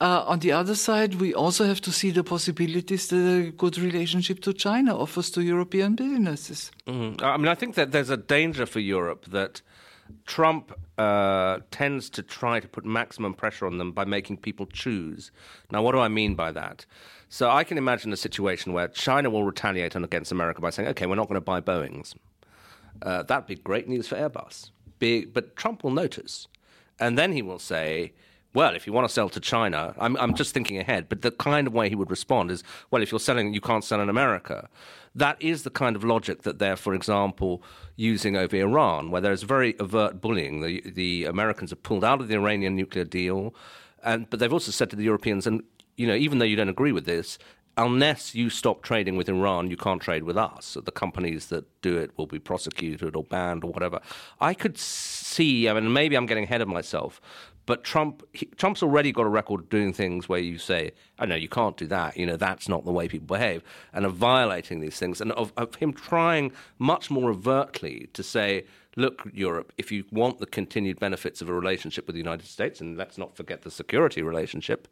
Uh, 0.00 0.22
on 0.26 0.38
the 0.38 0.52
other 0.52 0.76
side, 0.76 1.16
we 1.16 1.34
also 1.34 1.64
have 1.64 1.80
to 1.80 1.90
see 1.90 2.10
the 2.12 2.22
possibilities 2.22 3.08
that 3.08 3.16
a 3.16 3.50
good 3.50 3.76
relationship 3.78 4.40
to 4.40 4.52
China 4.52 4.96
offers 4.96 5.28
to 5.30 5.42
European 5.42 5.96
businesses. 5.96 6.70
Mm. 6.86 7.20
I 7.20 7.36
mean, 7.36 7.48
I 7.48 7.56
think 7.56 7.74
that 7.74 7.90
there's 7.90 8.10
a 8.10 8.16
danger 8.16 8.64
for 8.64 8.78
Europe 8.78 9.26
that 9.26 9.60
Trump 10.24 10.72
uh, 10.98 11.58
tends 11.72 12.08
to 12.10 12.22
try 12.22 12.60
to 12.60 12.68
put 12.68 12.84
maximum 12.84 13.34
pressure 13.34 13.66
on 13.66 13.78
them 13.78 13.90
by 13.90 14.04
making 14.04 14.36
people 14.36 14.66
choose. 14.66 15.32
Now, 15.72 15.82
what 15.82 15.92
do 15.92 15.98
I 15.98 16.08
mean 16.08 16.36
by 16.36 16.52
that? 16.52 16.86
So 17.28 17.50
I 17.50 17.64
can 17.64 17.76
imagine 17.76 18.12
a 18.12 18.16
situation 18.16 18.72
where 18.72 18.86
China 18.88 19.30
will 19.30 19.44
retaliate 19.44 19.96
against 19.96 20.30
America 20.30 20.60
by 20.60 20.70
saying, 20.70 20.88
"Okay, 20.90 21.06
we're 21.06 21.16
not 21.16 21.28
going 21.28 21.34
to 21.34 21.40
buy 21.40 21.60
Boeing's." 21.60 22.14
Uh, 23.02 23.24
that'd 23.24 23.46
be 23.46 23.56
great 23.56 23.88
news 23.88 24.06
for 24.06 24.16
Airbus. 24.16 24.70
But 25.32 25.56
Trump 25.56 25.84
will 25.84 25.90
notice, 25.90 26.48
and 26.98 27.18
then 27.18 27.32
he 27.32 27.42
will 27.42 27.58
say, 27.58 28.12
"Well, 28.54 28.74
if 28.74 28.86
you 28.86 28.92
want 28.92 29.06
to 29.08 29.12
sell 29.12 29.28
to 29.28 29.40
China, 29.40 29.94
I'm, 29.98 30.16
I'm 30.16 30.34
just 30.34 30.54
thinking 30.54 30.78
ahead." 30.78 31.08
But 31.08 31.22
the 31.22 31.30
kind 31.30 31.66
of 31.66 31.74
way 31.74 31.88
he 31.88 31.94
would 31.94 32.10
respond 32.10 32.50
is, 32.50 32.62
"Well, 32.90 33.02
if 33.02 33.10
you're 33.10 33.20
selling, 33.20 33.54
you 33.54 33.60
can't 33.60 33.84
sell 33.84 34.00
in 34.00 34.08
America." 34.08 34.68
That 35.14 35.36
is 35.40 35.62
the 35.62 35.70
kind 35.70 35.96
of 35.96 36.04
logic 36.04 36.42
that 36.42 36.58
they're, 36.58 36.76
for 36.76 36.94
example, 36.94 37.62
using 37.96 38.36
over 38.36 38.56
Iran, 38.56 39.10
where 39.10 39.20
there's 39.20 39.42
very 39.42 39.78
overt 39.80 40.20
bullying. 40.20 40.60
The 40.60 40.82
the 40.88 41.24
Americans 41.24 41.70
have 41.70 41.82
pulled 41.82 42.04
out 42.04 42.20
of 42.20 42.28
the 42.28 42.34
Iranian 42.34 42.76
nuclear 42.76 43.04
deal, 43.04 43.54
and 44.02 44.28
but 44.30 44.38
they've 44.38 44.52
also 44.52 44.70
said 44.70 44.90
to 44.90 44.96
the 44.96 45.04
Europeans, 45.04 45.46
and 45.46 45.62
you 45.96 46.06
know, 46.06 46.14
even 46.14 46.38
though 46.38 46.44
you 46.44 46.56
don't 46.56 46.68
agree 46.68 46.92
with 46.92 47.06
this, 47.06 47.38
unless 47.78 48.34
you 48.34 48.50
stop 48.50 48.82
trading 48.82 49.16
with 49.16 49.28
Iran, 49.28 49.70
you 49.70 49.76
can't 49.76 50.02
trade 50.02 50.24
with 50.24 50.36
us. 50.36 50.76
The 50.84 50.92
companies 50.92 51.46
that 51.46 51.64
do 51.80 51.96
it 51.96 52.10
will 52.18 52.26
be 52.26 52.38
prosecuted 52.40 53.14
or 53.16 53.22
banned 53.22 53.64
or 53.64 53.70
whatever. 53.70 54.00
I 54.40 54.52
could 54.52 54.76
see, 54.76 55.68
I 55.68 55.72
mean, 55.74 55.92
maybe 55.92 56.16
I'm 56.16 56.26
getting 56.26 56.44
ahead 56.44 56.60
of 56.60 56.68
myself, 56.68 57.20
but 57.68 57.84
Trump, 57.84 58.22
he, 58.32 58.46
Trump's 58.56 58.82
already 58.82 59.12
got 59.12 59.26
a 59.26 59.28
record 59.28 59.60
of 59.60 59.68
doing 59.68 59.92
things 59.92 60.26
where 60.26 60.40
you 60.40 60.56
say, 60.56 60.92
"I 61.18 61.26
know 61.26 61.34
you 61.34 61.50
can't 61.50 61.76
do 61.76 61.86
that. 61.88 62.16
You 62.16 62.24
know, 62.24 62.38
that's 62.38 62.66
not 62.66 62.86
the 62.86 62.92
way 62.92 63.08
people 63.08 63.26
behave," 63.26 63.62
and 63.92 64.06
of 64.06 64.14
violating 64.14 64.80
these 64.80 64.98
things, 64.98 65.20
and 65.20 65.32
of, 65.32 65.52
of 65.54 65.74
him 65.74 65.92
trying 65.92 66.50
much 66.78 67.10
more 67.10 67.30
overtly 67.30 68.08
to 68.14 68.22
say. 68.22 68.64
Look, 68.96 69.28
Europe, 69.32 69.72
if 69.76 69.92
you 69.92 70.06
want 70.10 70.38
the 70.38 70.46
continued 70.46 70.98
benefits 70.98 71.40
of 71.40 71.48
a 71.48 71.54
relationship 71.54 72.06
with 72.08 72.14
the 72.14 72.20
United 72.20 72.46
States, 72.46 72.80
and 72.80 72.96
let's 72.96 73.16
not 73.16 73.36
forget 73.36 73.62
the 73.62 73.70
security 73.70 74.22
relationship, 74.22 74.88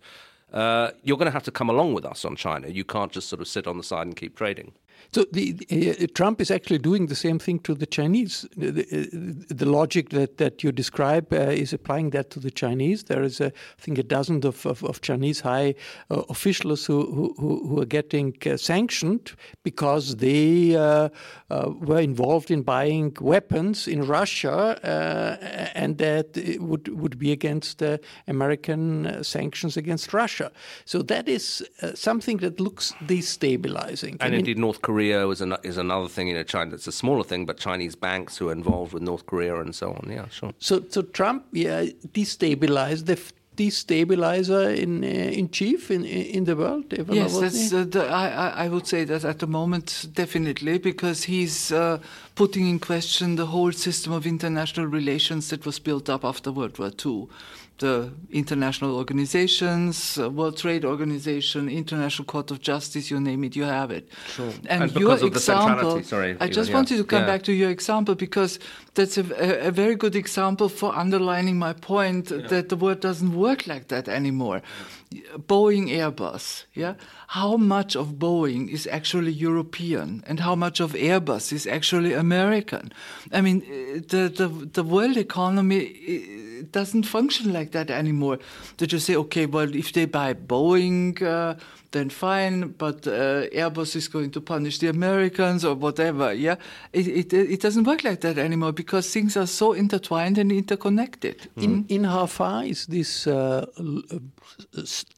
uh, 0.52 0.90
you're 1.02 1.16
going 1.16 1.26
to 1.26 1.32
have 1.32 1.42
to 1.44 1.50
come 1.50 1.70
along 1.70 1.94
with 1.94 2.04
us 2.04 2.24
on 2.24 2.36
China. 2.36 2.68
You 2.68 2.84
can't 2.84 3.10
just 3.10 3.28
sort 3.28 3.40
of 3.40 3.48
sit 3.48 3.66
on 3.66 3.78
the 3.78 3.82
side 3.82 4.06
and 4.06 4.14
keep 4.14 4.36
trading. 4.36 4.74
So 5.12 5.24
the, 5.32 5.52
the, 5.52 5.90
uh, 5.90 6.06
Trump 6.14 6.40
is 6.40 6.50
actually 6.50 6.78
doing 6.78 7.06
the 7.06 7.16
same 7.16 7.38
thing 7.38 7.58
to 7.60 7.74
the 7.74 7.86
Chinese. 7.86 8.46
The, 8.56 8.70
the, 8.70 9.54
the 9.54 9.66
logic 9.66 10.10
that, 10.10 10.38
that 10.38 10.62
you 10.62 10.72
describe 10.72 11.32
uh, 11.32 11.36
is 11.36 11.72
applying 11.72 12.10
that 12.10 12.30
to 12.30 12.40
the 12.40 12.50
Chinese. 12.50 13.04
There 13.04 13.22
is, 13.22 13.40
a, 13.40 13.46
I 13.46 13.80
think, 13.80 13.98
a 13.98 14.02
dozen 14.02 14.44
of, 14.44 14.66
of, 14.66 14.84
of 14.84 15.00
Chinese 15.00 15.40
high 15.40 15.74
uh, 16.10 16.22
officials 16.28 16.84
who, 16.86 17.34
who, 17.38 17.66
who 17.68 17.80
are 17.80 17.86
getting 17.86 18.36
uh, 18.46 18.56
sanctioned 18.56 19.32
because 19.62 20.16
they 20.16 20.76
uh, 20.76 21.08
uh, 21.50 21.70
were 21.80 22.00
involved 22.00 22.50
in 22.50 22.62
buying 22.62 23.16
weapons 23.20 23.88
in 23.88 24.06
Russia, 24.06 24.78
uh, 24.82 25.70
and 25.74 25.98
that 25.98 26.36
it 26.36 26.60
would 26.62 26.88
would 26.88 27.18
be 27.18 27.32
against 27.32 27.82
American 28.26 29.22
sanctions 29.22 29.76
against 29.76 30.12
Russia. 30.12 30.50
So 30.84 31.02
that 31.02 31.28
is 31.28 31.66
something 31.94 32.38
that 32.38 32.60
looks 32.60 32.94
destabilizing. 33.06 34.12
And 34.12 34.22
I 34.22 34.30
mean, 34.30 34.40
indeed, 34.40 34.58
North 34.58 34.82
Korea 34.86 35.28
is, 35.28 35.40
an, 35.40 35.56
is 35.64 35.78
another 35.78 36.08
thing. 36.14 36.28
You 36.28 36.34
know, 36.34 36.44
China. 36.44 36.74
It's 36.74 36.86
a 36.86 36.98
smaller 37.02 37.24
thing, 37.24 37.44
but 37.44 37.58
Chinese 37.58 37.96
banks 37.96 38.38
who 38.38 38.48
are 38.50 38.52
involved 38.52 38.92
with 38.94 39.02
North 39.02 39.26
Korea 39.26 39.60
and 39.60 39.74
so 39.74 39.86
on. 39.90 40.08
Yeah, 40.08 40.28
sure. 40.28 40.52
So, 40.58 40.84
so 40.88 41.02
Trump, 41.02 41.44
yeah, 41.52 41.86
destabilized 42.18 43.06
the 43.06 43.18
destabilizer 43.56 44.76
in 44.84 45.02
uh, 45.02 45.38
in 45.38 45.48
chief 45.50 45.90
in 45.90 46.04
in 46.04 46.44
the 46.44 46.54
world. 46.54 46.84
Eva 46.92 47.14
yes, 47.14 47.38
that's, 47.40 47.72
uh, 47.72 47.84
the, 47.94 48.02
I, 48.06 48.64
I 48.64 48.68
would 48.68 48.86
say 48.86 49.04
that 49.04 49.24
at 49.24 49.38
the 49.38 49.46
moment, 49.46 50.06
definitely, 50.12 50.78
because 50.78 51.24
he's 51.24 51.72
uh, 51.72 51.98
putting 52.34 52.68
in 52.68 52.78
question 52.78 53.36
the 53.36 53.46
whole 53.46 53.72
system 53.72 54.12
of 54.12 54.24
international 54.26 54.86
relations 54.86 55.48
that 55.50 55.66
was 55.66 55.80
built 55.80 56.08
up 56.08 56.24
after 56.24 56.52
World 56.52 56.78
War 56.78 56.92
II 57.04 57.28
the 57.78 58.10
international 58.30 58.96
organizations, 58.96 60.18
uh, 60.18 60.30
World 60.30 60.56
Trade 60.56 60.84
Organization, 60.84 61.68
International 61.68 62.24
Court 62.24 62.50
of 62.50 62.60
Justice, 62.60 63.10
you 63.10 63.20
name 63.20 63.44
it, 63.44 63.54
you 63.54 63.64
have 63.64 63.90
it. 63.90 64.08
Sure. 64.28 64.46
And, 64.68 64.82
and 64.82 64.92
your 64.92 65.00
because 65.00 65.22
of 65.22 65.28
example, 65.28 65.96
the 65.96 66.04
sorry, 66.04 66.36
I 66.40 66.48
just 66.48 66.72
wanted 66.72 66.96
to 66.96 67.04
come 67.04 67.22
yeah. 67.22 67.26
back 67.26 67.42
to 67.44 67.52
your 67.52 67.70
example 67.70 68.14
because 68.14 68.58
that's 68.94 69.18
a, 69.18 69.24
a, 69.38 69.68
a, 69.68 69.70
very 69.70 69.94
good 69.94 70.16
example 70.16 70.68
for 70.68 70.94
underlining 70.96 71.58
my 71.58 71.74
point 71.74 72.30
yeah. 72.30 72.46
that 72.48 72.70
the 72.70 72.76
world 72.76 73.00
doesn't 73.00 73.34
work 73.34 73.66
like 73.66 73.88
that 73.88 74.08
anymore. 74.08 74.62
Boeing, 75.38 75.88
Airbus, 75.88 76.64
yeah. 76.74 76.94
How 77.28 77.56
much 77.56 77.96
of 77.96 78.14
Boeing 78.18 78.68
is 78.68 78.86
actually 78.86 79.32
European, 79.32 80.24
and 80.26 80.40
how 80.40 80.54
much 80.54 80.80
of 80.80 80.92
Airbus 80.92 81.52
is 81.52 81.66
actually 81.66 82.12
American? 82.12 82.92
I 83.32 83.40
mean, 83.40 83.60
the 84.08 84.28
the, 84.28 84.48
the 84.48 84.82
world 84.82 85.16
economy 85.16 86.66
doesn't 86.72 87.04
function 87.04 87.52
like 87.52 87.70
that 87.72 87.90
anymore. 87.90 88.38
That 88.78 88.92
you 88.92 88.98
say, 88.98 89.16
okay, 89.16 89.46
well, 89.46 89.74
if 89.74 89.92
they 89.92 90.06
buy 90.06 90.34
Boeing, 90.34 91.22
uh, 91.22 91.54
then 91.92 92.10
fine, 92.10 92.74
but 92.78 93.06
uh, 93.06 93.46
Airbus 93.54 93.96
is 93.96 94.08
going 94.08 94.30
to 94.32 94.40
punish 94.40 94.78
the 94.78 94.88
Americans 94.88 95.64
or 95.64 95.74
whatever. 95.74 96.32
Yeah, 96.32 96.56
it, 96.92 97.06
it, 97.06 97.32
it 97.32 97.60
doesn't 97.60 97.84
work 97.84 98.04
like 98.04 98.20
that 98.20 98.38
anymore 98.38 98.72
because 98.72 99.10
things 99.10 99.36
are 99.36 99.46
so 99.46 99.72
intertwined 99.72 100.38
and 100.38 100.50
interconnected. 100.50 101.48
In 101.56 101.84
in 101.88 102.04
how 102.04 102.26
far 102.26 102.64
is 102.64 102.86
this 102.86 103.26
uh, 103.26 103.66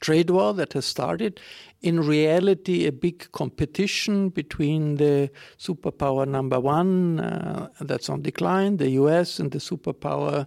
trade 0.00 0.30
war 0.30 0.54
that 0.54 0.72
has 0.72 0.84
started? 0.84 1.40
In 1.82 2.00
reality, 2.00 2.86
a 2.86 2.92
big 2.92 3.30
competition 3.32 4.30
between 4.30 4.96
the 4.96 5.30
superpower 5.58 6.26
number 6.26 6.58
one 6.58 7.20
uh, 7.20 7.68
that's 7.80 8.08
on 8.08 8.22
decline, 8.22 8.78
the 8.78 8.90
U.S., 8.90 9.38
and 9.38 9.52
the 9.52 9.58
superpower 9.58 10.46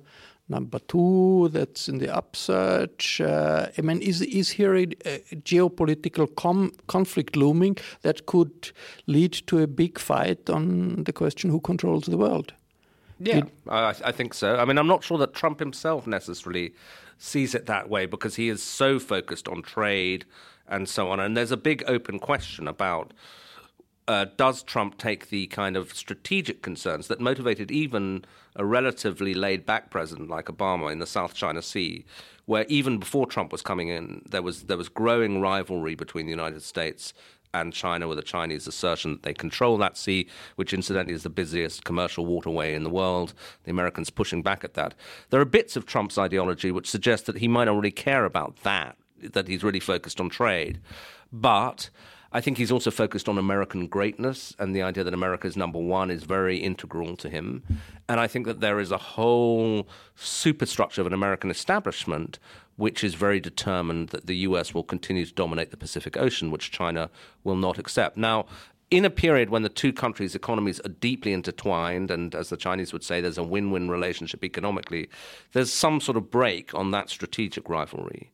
number 0.51 0.79
two 0.79 1.49
that's 1.53 1.87
in 1.87 1.97
the 1.97 2.13
upsurge. 2.13 3.21
Uh, 3.21 3.67
I 3.77 3.81
mean, 3.81 4.01
is 4.01 4.21
is 4.21 4.49
here 4.49 4.75
a, 4.75 4.83
a 5.05 5.35
geopolitical 5.35 6.27
com 6.35 6.71
conflict 6.87 7.35
looming 7.35 7.77
that 8.01 8.25
could 8.25 8.71
lead 9.07 9.33
to 9.47 9.59
a 9.59 9.67
big 9.67 9.97
fight 9.97 10.49
on 10.49 11.03
the 11.05 11.13
question 11.13 11.49
who 11.49 11.59
controls 11.61 12.05
the 12.05 12.17
world? 12.17 12.53
Yeah, 13.23 13.43
I, 13.69 13.95
I 14.05 14.11
think 14.11 14.33
so. 14.33 14.55
I 14.55 14.65
mean, 14.65 14.77
I'm 14.77 14.87
not 14.87 15.03
sure 15.03 15.17
that 15.19 15.33
Trump 15.33 15.59
himself 15.59 16.07
necessarily 16.07 16.73
sees 17.17 17.53
it 17.53 17.67
that 17.67 17.89
way 17.89 18.05
because 18.05 18.35
he 18.35 18.49
is 18.49 18.63
so 18.63 18.97
focused 18.99 19.47
on 19.47 19.61
trade 19.61 20.25
and 20.67 20.89
so 20.89 21.09
on. 21.11 21.19
And 21.19 21.37
there's 21.37 21.51
a 21.51 21.57
big 21.57 21.83
open 21.87 22.17
question 22.19 22.67
about 22.67 23.13
uh, 24.07 24.25
does 24.37 24.63
Trump 24.63 24.97
take 24.97 25.29
the 25.29 25.47
kind 25.47 25.77
of 25.77 25.93
strategic 25.93 26.61
concerns 26.61 27.07
that 27.07 27.19
motivated 27.19 27.69
even 27.71 28.25
a 28.55 28.65
relatively 28.65 29.33
laid 29.33 29.65
back 29.65 29.89
president 29.89 30.29
like 30.29 30.45
Obama 30.45 30.91
in 30.91 30.99
the 30.99 31.05
South 31.05 31.33
China 31.33 31.61
Sea, 31.61 32.03
where 32.45 32.65
even 32.67 32.97
before 32.97 33.27
Trump 33.27 33.51
was 33.51 33.61
coming 33.61 33.89
in, 33.89 34.23
there 34.29 34.41
was 34.41 34.63
there 34.63 34.77
was 34.77 34.89
growing 34.89 35.39
rivalry 35.39 35.95
between 35.95 36.25
the 36.25 36.31
United 36.31 36.63
States 36.63 37.13
and 37.53 37.73
China, 37.73 38.07
with 38.07 38.17
the 38.17 38.23
Chinese 38.23 38.67
assertion 38.67 39.13
that 39.13 39.23
they 39.23 39.33
control 39.33 39.77
that 39.77 39.97
sea, 39.97 40.27
which 40.55 40.73
incidentally 40.73 41.13
is 41.13 41.23
the 41.23 41.29
busiest 41.29 41.83
commercial 41.83 42.25
waterway 42.25 42.73
in 42.73 42.83
the 42.83 42.89
world. 42.89 43.33
The 43.63 43.71
Americans 43.71 44.09
pushing 44.09 44.41
back 44.41 44.63
at 44.63 44.73
that. 44.75 44.93
There 45.29 45.41
are 45.41 45.45
bits 45.45 45.75
of 45.75 45.85
Trump's 45.85 46.17
ideology 46.17 46.71
which 46.71 46.89
suggest 46.89 47.25
that 47.25 47.37
he 47.37 47.47
might 47.47 47.65
not 47.65 47.75
really 47.75 47.91
care 47.91 48.25
about 48.25 48.57
that, 48.63 48.97
that 49.21 49.47
he's 49.47 49.63
really 49.63 49.79
focused 49.79 50.19
on 50.19 50.29
trade. 50.29 50.79
But 51.31 51.89
I 52.33 52.39
think 52.39 52.57
he's 52.57 52.71
also 52.71 52.91
focused 52.91 53.27
on 53.27 53.37
American 53.37 53.87
greatness, 53.87 54.55
and 54.57 54.73
the 54.73 54.81
idea 54.81 55.03
that 55.03 55.13
America 55.13 55.47
is 55.47 55.57
number 55.57 55.79
one 55.79 56.09
is 56.09 56.23
very 56.23 56.57
integral 56.57 57.17
to 57.17 57.29
him. 57.29 57.63
And 58.07 58.19
I 58.19 58.27
think 58.27 58.45
that 58.45 58.61
there 58.61 58.79
is 58.79 58.91
a 58.91 58.97
whole 58.97 59.87
superstructure 60.15 61.01
of 61.01 61.07
an 61.07 61.13
American 61.13 61.51
establishment 61.51 62.39
which 62.77 63.03
is 63.03 63.13
very 63.13 63.39
determined 63.39 64.09
that 64.09 64.25
the 64.25 64.37
US 64.37 64.73
will 64.73 64.83
continue 64.83 65.25
to 65.25 65.33
dominate 65.33 65.69
the 65.69 65.77
Pacific 65.77 66.17
Ocean, 66.17 66.49
which 66.49 66.71
China 66.71 67.11
will 67.43 67.55
not 67.55 67.77
accept. 67.77 68.17
Now, 68.17 68.45
in 68.89 69.05
a 69.05 69.09
period 69.09 69.49
when 69.49 69.61
the 69.61 69.69
two 69.69 69.93
countries' 69.93 70.35
economies 70.35 70.81
are 70.81 70.89
deeply 70.89 71.31
intertwined, 71.31 72.11
and 72.11 72.35
as 72.35 72.49
the 72.49 72.57
Chinese 72.57 72.91
would 72.91 73.03
say, 73.03 73.21
there's 73.21 73.37
a 73.37 73.43
win 73.43 73.71
win 73.71 73.89
relationship 73.89 74.43
economically, 74.43 75.09
there's 75.53 75.71
some 75.71 76.01
sort 76.01 76.17
of 76.17 76.29
brake 76.29 76.75
on 76.75 76.91
that 76.91 77.09
strategic 77.09 77.69
rivalry. 77.69 78.31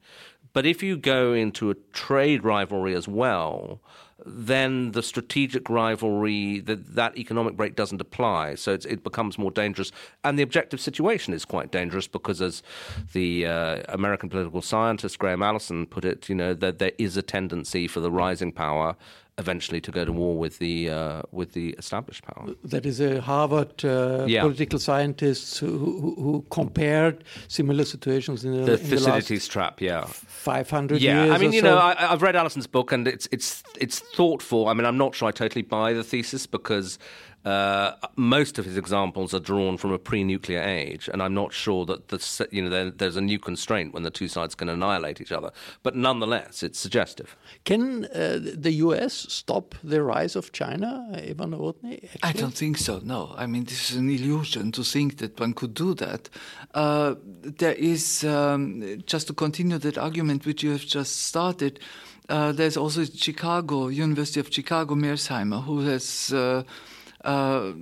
But 0.58 0.66
if 0.66 0.82
you 0.82 0.98
go 0.98 1.34
into 1.34 1.70
a 1.70 1.76
trade 1.94 2.44
rivalry 2.44 2.96
as 2.96 3.08
well, 3.08 3.80
then 4.26 4.94
the 4.94 5.04
strategic 5.04 5.70
rivalry, 5.70 6.62
that, 6.62 6.96
that 6.96 7.16
economic 7.16 7.56
brake 7.56 7.76
doesn't 7.76 8.02
apply. 8.02 8.56
So 8.56 8.74
it 8.74 9.04
becomes 9.04 9.38
more 9.38 9.52
dangerous. 9.52 9.92
And 10.24 10.40
the 10.40 10.42
objective 10.42 10.82
situation 10.82 11.36
is 11.36 11.46
quite 11.46 11.72
dangerous 11.72 12.08
because, 12.08 12.42
as 12.42 12.64
the 13.14 13.46
uh, 13.46 13.84
American 13.90 14.30
political 14.30 14.64
scientist 14.64 15.20
Graham 15.20 15.44
Allison 15.44 15.86
put 15.86 16.04
it, 16.04 16.28
you 16.28 16.34
know, 16.34 16.56
that 16.56 16.80
there 16.80 16.94
is 16.98 17.18
a 17.18 17.22
tendency 17.22 17.88
for 17.88 18.00
the 18.00 18.10
rising 18.10 18.52
power 18.52 18.96
eventually 19.38 19.80
to 19.80 19.92
go 19.92 20.04
to 20.04 20.12
war 20.12 20.38
with 20.38 20.58
the 20.60 20.90
uh, 20.90 21.22
with 21.32 21.54
the 21.54 21.70
established 21.78 22.24
power. 22.24 22.50
That 22.64 22.86
is 22.86 23.00
a 23.00 23.22
Harvard 23.22 23.84
uh, 23.86 24.26
yeah. 24.28 24.42
political 24.42 24.80
scientist 24.80 25.60
who, 25.60 25.78
who, 25.78 26.16
who, 26.16 26.46
compared 26.50 27.24
similar 27.48 27.86
situations 27.86 28.44
in 28.44 28.52
the, 28.52 28.64
the 28.64 28.80
in 28.80 28.80
Thucydides 28.80 29.48
trap. 29.48 29.82
Yeah, 29.82 30.06
five 30.06 30.70
hundred 30.70 31.02
yeah, 31.02 31.26
years. 31.26 31.36
I 31.36 31.38
mean, 31.38 31.54
you 31.54 31.62
so. 31.62 31.68
know, 31.68 31.78
I, 31.78 31.96
have 31.96 32.22
read 32.22 32.36
Allison's 32.36 32.68
book, 32.68 32.92
and 32.92 33.08
it's 33.08 33.28
it's 33.32 33.64
it's 33.80 34.00
thoughtful. 34.00 34.68
I 34.68 34.74
mean, 34.74 34.86
I'm 34.86 34.98
not 34.98 35.16
sure 35.16 35.28
I 35.28 35.32
totally 35.32 35.64
buy 35.64 35.94
the 35.94 36.04
thesis 36.04 36.48
because 36.48 36.98
uh, 37.48 37.96
most 38.18 38.60
of 38.60 38.66
his 38.66 38.76
examples 38.76 39.34
are 39.34 39.40
drawn 39.40 39.78
from 39.78 39.94
a 39.94 39.98
pre-nuclear 39.98 40.62
age, 40.62 41.08
and 41.08 41.24
I'm 41.24 41.34
not 41.34 41.54
sure 41.54 41.86
that 41.86 42.10
the, 42.10 42.48
you 42.52 42.62
know 42.62 42.70
there, 42.70 42.92
there's 42.92 43.16
a 43.16 43.22
new 43.22 43.40
constraint 43.40 43.94
when 43.94 44.04
the 44.04 44.10
two 44.10 44.28
sides 44.28 44.54
can 44.54 44.68
annihilate 44.68 45.22
each 45.22 45.32
other. 45.32 45.52
But 45.82 45.96
nonetheless, 45.96 46.62
it's 46.62 46.78
suggestive. 46.78 47.38
Can 47.64 48.04
uh, 48.06 48.40
the 48.42 48.74
U.S. 48.88 49.14
stop 49.30 49.76
the 49.82 50.04
rise 50.04 50.36
of 50.36 50.52
China, 50.52 50.90
Eva 51.24 51.46
Nowotny? 51.46 52.10
I 52.22 52.34
don't 52.34 52.54
think 52.54 52.78
so. 52.78 53.00
No, 53.02 53.34
I 53.38 53.46
mean 53.46 53.64
this 53.64 53.92
is 53.92 53.96
an 53.96 54.10
illusion 54.10 54.74
to 54.74 54.84
think 54.84 55.20
that 55.20 55.40
one 55.40 55.54
could 55.54 55.74
do 55.74 55.94
that. 55.94 56.30
Uh, 56.74 57.16
there 57.62 57.76
is 57.76 58.26
um, 58.26 59.02
just 59.06 59.28
to 59.28 59.34
continue 59.34 59.78
that 59.78 59.98
argument 59.98 60.46
which 60.46 60.64
you 60.64 60.72
have 60.72 60.86
just 60.86 61.14
started. 61.28 61.80
Uh, 62.28 62.52
there's 62.52 62.76
also 62.76 63.06
Chicago, 63.06 63.88
University 63.88 64.42
of 64.42 64.52
Chicago, 64.52 64.96
Mearsheimer, 64.96 65.64
who 65.64 65.80
has 65.86 66.34
uh, 67.28 67.32
uh, 67.32 67.74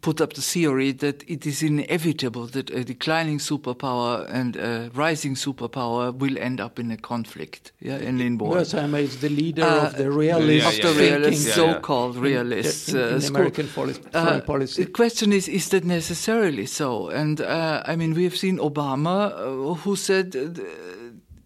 put 0.00 0.20
up 0.20 0.34
the 0.34 0.42
theory 0.42 0.92
that 0.92 1.28
it 1.28 1.46
is 1.46 1.62
inevitable 1.62 2.46
that 2.46 2.70
a 2.70 2.84
declining 2.84 3.38
superpower 3.38 4.28
and 4.30 4.56
a 4.56 4.90
rising 4.94 5.34
superpower 5.34 6.14
will 6.16 6.36
end 6.38 6.60
up 6.60 6.78
in 6.78 6.90
a 6.90 6.96
conflict, 6.96 7.72
yeah, 7.80 7.94
and 7.94 8.20
in 8.20 8.38
war. 8.38 8.56
Mearsheimer 8.56 9.00
is 9.00 9.20
the 9.20 9.28
leader 9.28 9.64
uh, 9.64 9.86
of 9.86 9.96
the 9.96 10.10
realist, 10.10 10.78
yeah, 10.78 10.84
yeah, 10.84 10.90
of 10.90 10.96
the 10.96 11.02
realist, 11.02 11.54
so-called 11.54 12.16
realist 12.16 12.88
in, 12.90 12.96
in, 12.96 13.14
in 13.16 13.24
American 13.24 13.66
foreign 13.66 14.42
policy. 14.42 14.84
The 14.84 14.90
question 14.90 15.32
is: 15.32 15.48
Is 15.48 15.68
that 15.70 15.84
necessarily 15.84 16.66
so? 16.66 17.08
And 17.08 17.40
uh, 17.40 17.82
I 17.86 17.96
mean, 17.96 18.14
we 18.14 18.24
have 18.24 18.36
seen 18.36 18.58
Obama, 18.58 19.32
uh, 19.32 19.74
who 19.74 19.96
said 19.96 20.36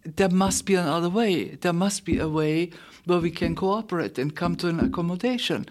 there 0.05 0.29
must 0.29 0.67
be 0.67 0.75
another 0.75 1.11
way. 1.11 1.57
There 1.61 1.73
must 1.73 2.05
be 2.05 2.19
a 2.19 2.29
way 2.29 2.71
where 3.07 3.21
we 3.21 3.31
can 3.31 3.55
cooperate 3.55 4.19
and 4.19 4.35
come 4.35 4.57
to 4.57 4.69
an 4.69 4.81
accommodation. 4.81 5.67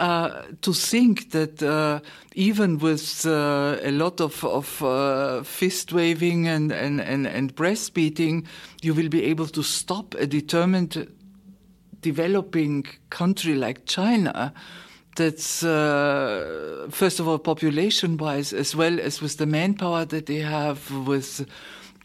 Uh, 0.00 0.44
to 0.62 0.72
think 0.72 1.30
that 1.30 1.62
uh, 1.62 2.00
even 2.34 2.78
with 2.78 3.26
uh, 3.26 3.76
a 3.82 3.90
lot 3.90 4.18
of, 4.18 4.42
of 4.46 4.82
uh, 4.82 5.42
fist 5.42 5.92
waving 5.92 6.48
and, 6.48 6.72
and, 6.72 7.02
and, 7.02 7.26
and 7.26 7.54
breast 7.54 7.92
beating, 7.92 8.46
you 8.80 8.94
will 8.94 9.10
be 9.10 9.22
able 9.24 9.46
to 9.46 9.62
stop 9.62 10.14
a 10.14 10.26
determined 10.26 11.06
developing 12.00 12.86
country 13.10 13.54
like 13.54 13.84
China 13.84 14.54
that's 15.16 15.62
uh, 15.62 16.86
first 16.90 17.20
of 17.20 17.28
all 17.28 17.38
population 17.38 18.16
wise 18.16 18.54
as 18.54 18.74
well 18.74 18.98
as 18.98 19.20
with 19.20 19.36
the 19.36 19.44
manpower 19.44 20.06
that 20.06 20.24
they 20.24 20.38
have 20.38 20.90
with 21.06 21.46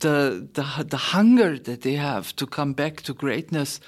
the, 0.02 0.46
the 0.52 0.84
the 0.84 0.98
hunger 0.98 1.58
that 1.58 1.84
they 1.84 1.94
have 1.94 2.36
to 2.36 2.46
come 2.46 2.74
back 2.74 3.04
to 3.04 3.14
greatness 3.14 3.80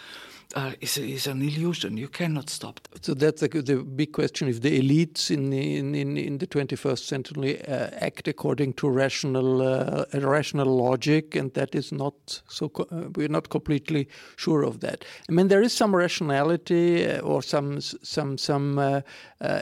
uh, 0.55 0.71
is, 0.79 0.97
is 0.97 1.27
an 1.27 1.41
illusion. 1.41 1.97
You 1.97 2.07
cannot 2.07 2.49
stop. 2.49 2.79
That. 2.91 3.05
So 3.05 3.13
that's 3.13 3.41
the, 3.41 3.47
the 3.47 3.83
big 3.83 4.13
question: 4.13 4.47
if 4.47 4.61
the 4.61 4.79
elites 4.79 5.29
in 5.29 5.51
in 5.51 5.93
in, 5.93 6.17
in 6.17 6.37
the 6.37 6.47
21st 6.47 6.99
century 6.99 7.61
uh, 7.67 7.89
act 7.99 8.27
according 8.27 8.73
to 8.73 8.89
rational 8.89 9.61
uh, 9.61 10.05
rational 10.13 10.67
logic, 10.67 11.35
and 11.35 11.53
that 11.53 11.75
is 11.75 11.91
not 11.91 12.41
so. 12.47 12.71
Uh, 12.77 13.09
we're 13.15 13.27
not 13.27 13.49
completely 13.49 14.07
sure 14.37 14.63
of 14.63 14.79
that. 14.79 15.03
I 15.29 15.31
mean, 15.31 15.49
there 15.49 15.61
is 15.61 15.73
some 15.73 15.95
rationality 15.95 17.05
uh, 17.05 17.19
or 17.19 17.41
some 17.41 17.81
some 17.81 18.37
some 18.37 18.79
uh, 18.79 19.01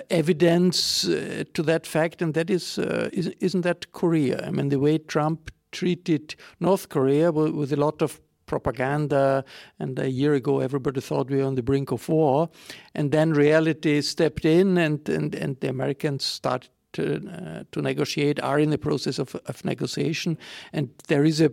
evidence 0.10 1.02
to 1.02 1.64
that 1.64 1.88
fact, 1.88 2.22
and 2.22 2.34
that 2.36 2.50
is, 2.50 2.78
is 2.78 3.28
isn't 3.40 3.62
that 3.62 3.92
Korea? 3.92 4.46
I 4.46 4.52
mean, 4.52 4.70
the 4.70 4.80
way 4.80 4.98
Trump 5.00 5.52
treated 5.72 6.36
North 6.60 6.90
Korea 6.90 7.32
with 7.32 7.74
a 7.74 7.76
lot 7.76 8.02
of 8.02 8.22
propaganda. 8.46 9.44
And 9.80 10.00
a 10.00 10.10
year 10.10 10.34
ago, 10.34 10.60
everybody 10.60 11.02
thought 11.02 11.30
we 11.30 11.38
were 11.38 11.48
on 11.48 11.56
the 11.56 11.64
brink 11.64 11.92
of 11.92 12.08
war. 12.10 12.50
And 12.94 13.12
then 13.12 13.34
reality 13.34 14.02
stepped 14.02 14.46
in, 14.46 14.78
and, 14.78 15.08
and, 15.10 15.36
and 15.36 15.60
the 15.60 15.70
Americans 15.70 16.24
started 16.24 16.70
to, 16.96 17.30
uh, 17.30 17.64
to 17.72 17.82
negotiate, 17.82 18.40
are 18.42 18.58
in 18.60 18.70
the 18.70 18.78
process 18.78 19.20
of, 19.20 19.36
of 19.46 19.64
negotiation, 19.66 20.38
and 20.74 20.90
there 21.08 21.26
is 21.26 21.42
a 21.42 21.52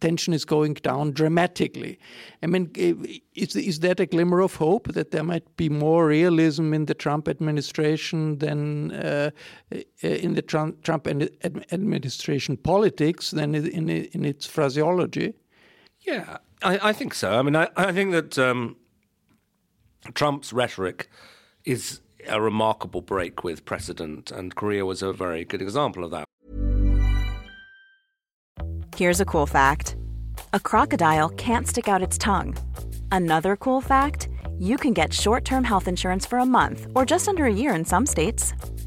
tension 0.00 0.34
is 0.34 0.44
going 0.44 0.74
down 0.74 1.12
dramatically. 1.12 1.98
I 2.42 2.46
mean, 2.46 2.70
is, 3.34 3.56
is 3.56 3.80
that 3.80 4.00
a 4.00 4.06
glimmer 4.06 4.40
of 4.40 4.56
hope 4.56 4.92
that 4.92 5.12
there 5.12 5.22
might 5.22 5.56
be 5.56 5.68
more 5.68 6.06
realism 6.06 6.74
in 6.74 6.86
the 6.86 6.94
Trump 6.94 7.28
administration 7.28 8.38
than 8.38 8.92
uh, 8.92 9.30
in 10.00 10.34
the 10.34 10.42
Trump, 10.42 10.82
Trump 10.82 11.06
administration 11.06 12.56
politics 12.56 13.30
than 13.30 13.54
in, 13.54 13.88
in 13.88 14.24
its 14.24 14.44
phraseology? 14.46 15.34
Yeah, 16.04 16.38
I, 16.62 16.90
I 16.90 16.92
think 16.92 17.14
so. 17.14 17.38
I 17.38 17.42
mean, 17.42 17.56
I, 17.56 17.68
I 17.76 17.92
think 17.92 18.12
that 18.12 18.38
um, 18.38 18.76
Trump's 20.12 20.52
rhetoric 20.52 21.08
is 21.64 22.00
a 22.28 22.40
remarkable 22.40 23.00
break 23.00 23.44
with 23.44 23.64
precedent, 23.64 24.30
and 24.30 24.54
Korea 24.54 24.84
was 24.84 25.02
a 25.02 25.12
very 25.12 25.44
good 25.44 25.62
example 25.62 26.04
of 26.04 26.10
that. 26.10 26.24
Here's 28.96 29.20
a 29.20 29.24
cool 29.24 29.46
fact 29.46 29.96
a 30.52 30.60
crocodile 30.60 31.30
can't 31.30 31.66
stick 31.66 31.88
out 31.88 32.02
its 32.02 32.18
tongue. 32.18 32.56
Another 33.10 33.56
cool 33.56 33.80
fact 33.80 34.28
you 34.58 34.76
can 34.76 34.92
get 34.92 35.12
short 35.12 35.44
term 35.44 35.64
health 35.64 35.88
insurance 35.88 36.24
for 36.24 36.38
a 36.38 36.46
month 36.46 36.86
or 36.94 37.04
just 37.04 37.28
under 37.28 37.46
a 37.46 37.52
year 37.52 37.74
in 37.74 37.84
some 37.84 38.06
states. 38.06 38.54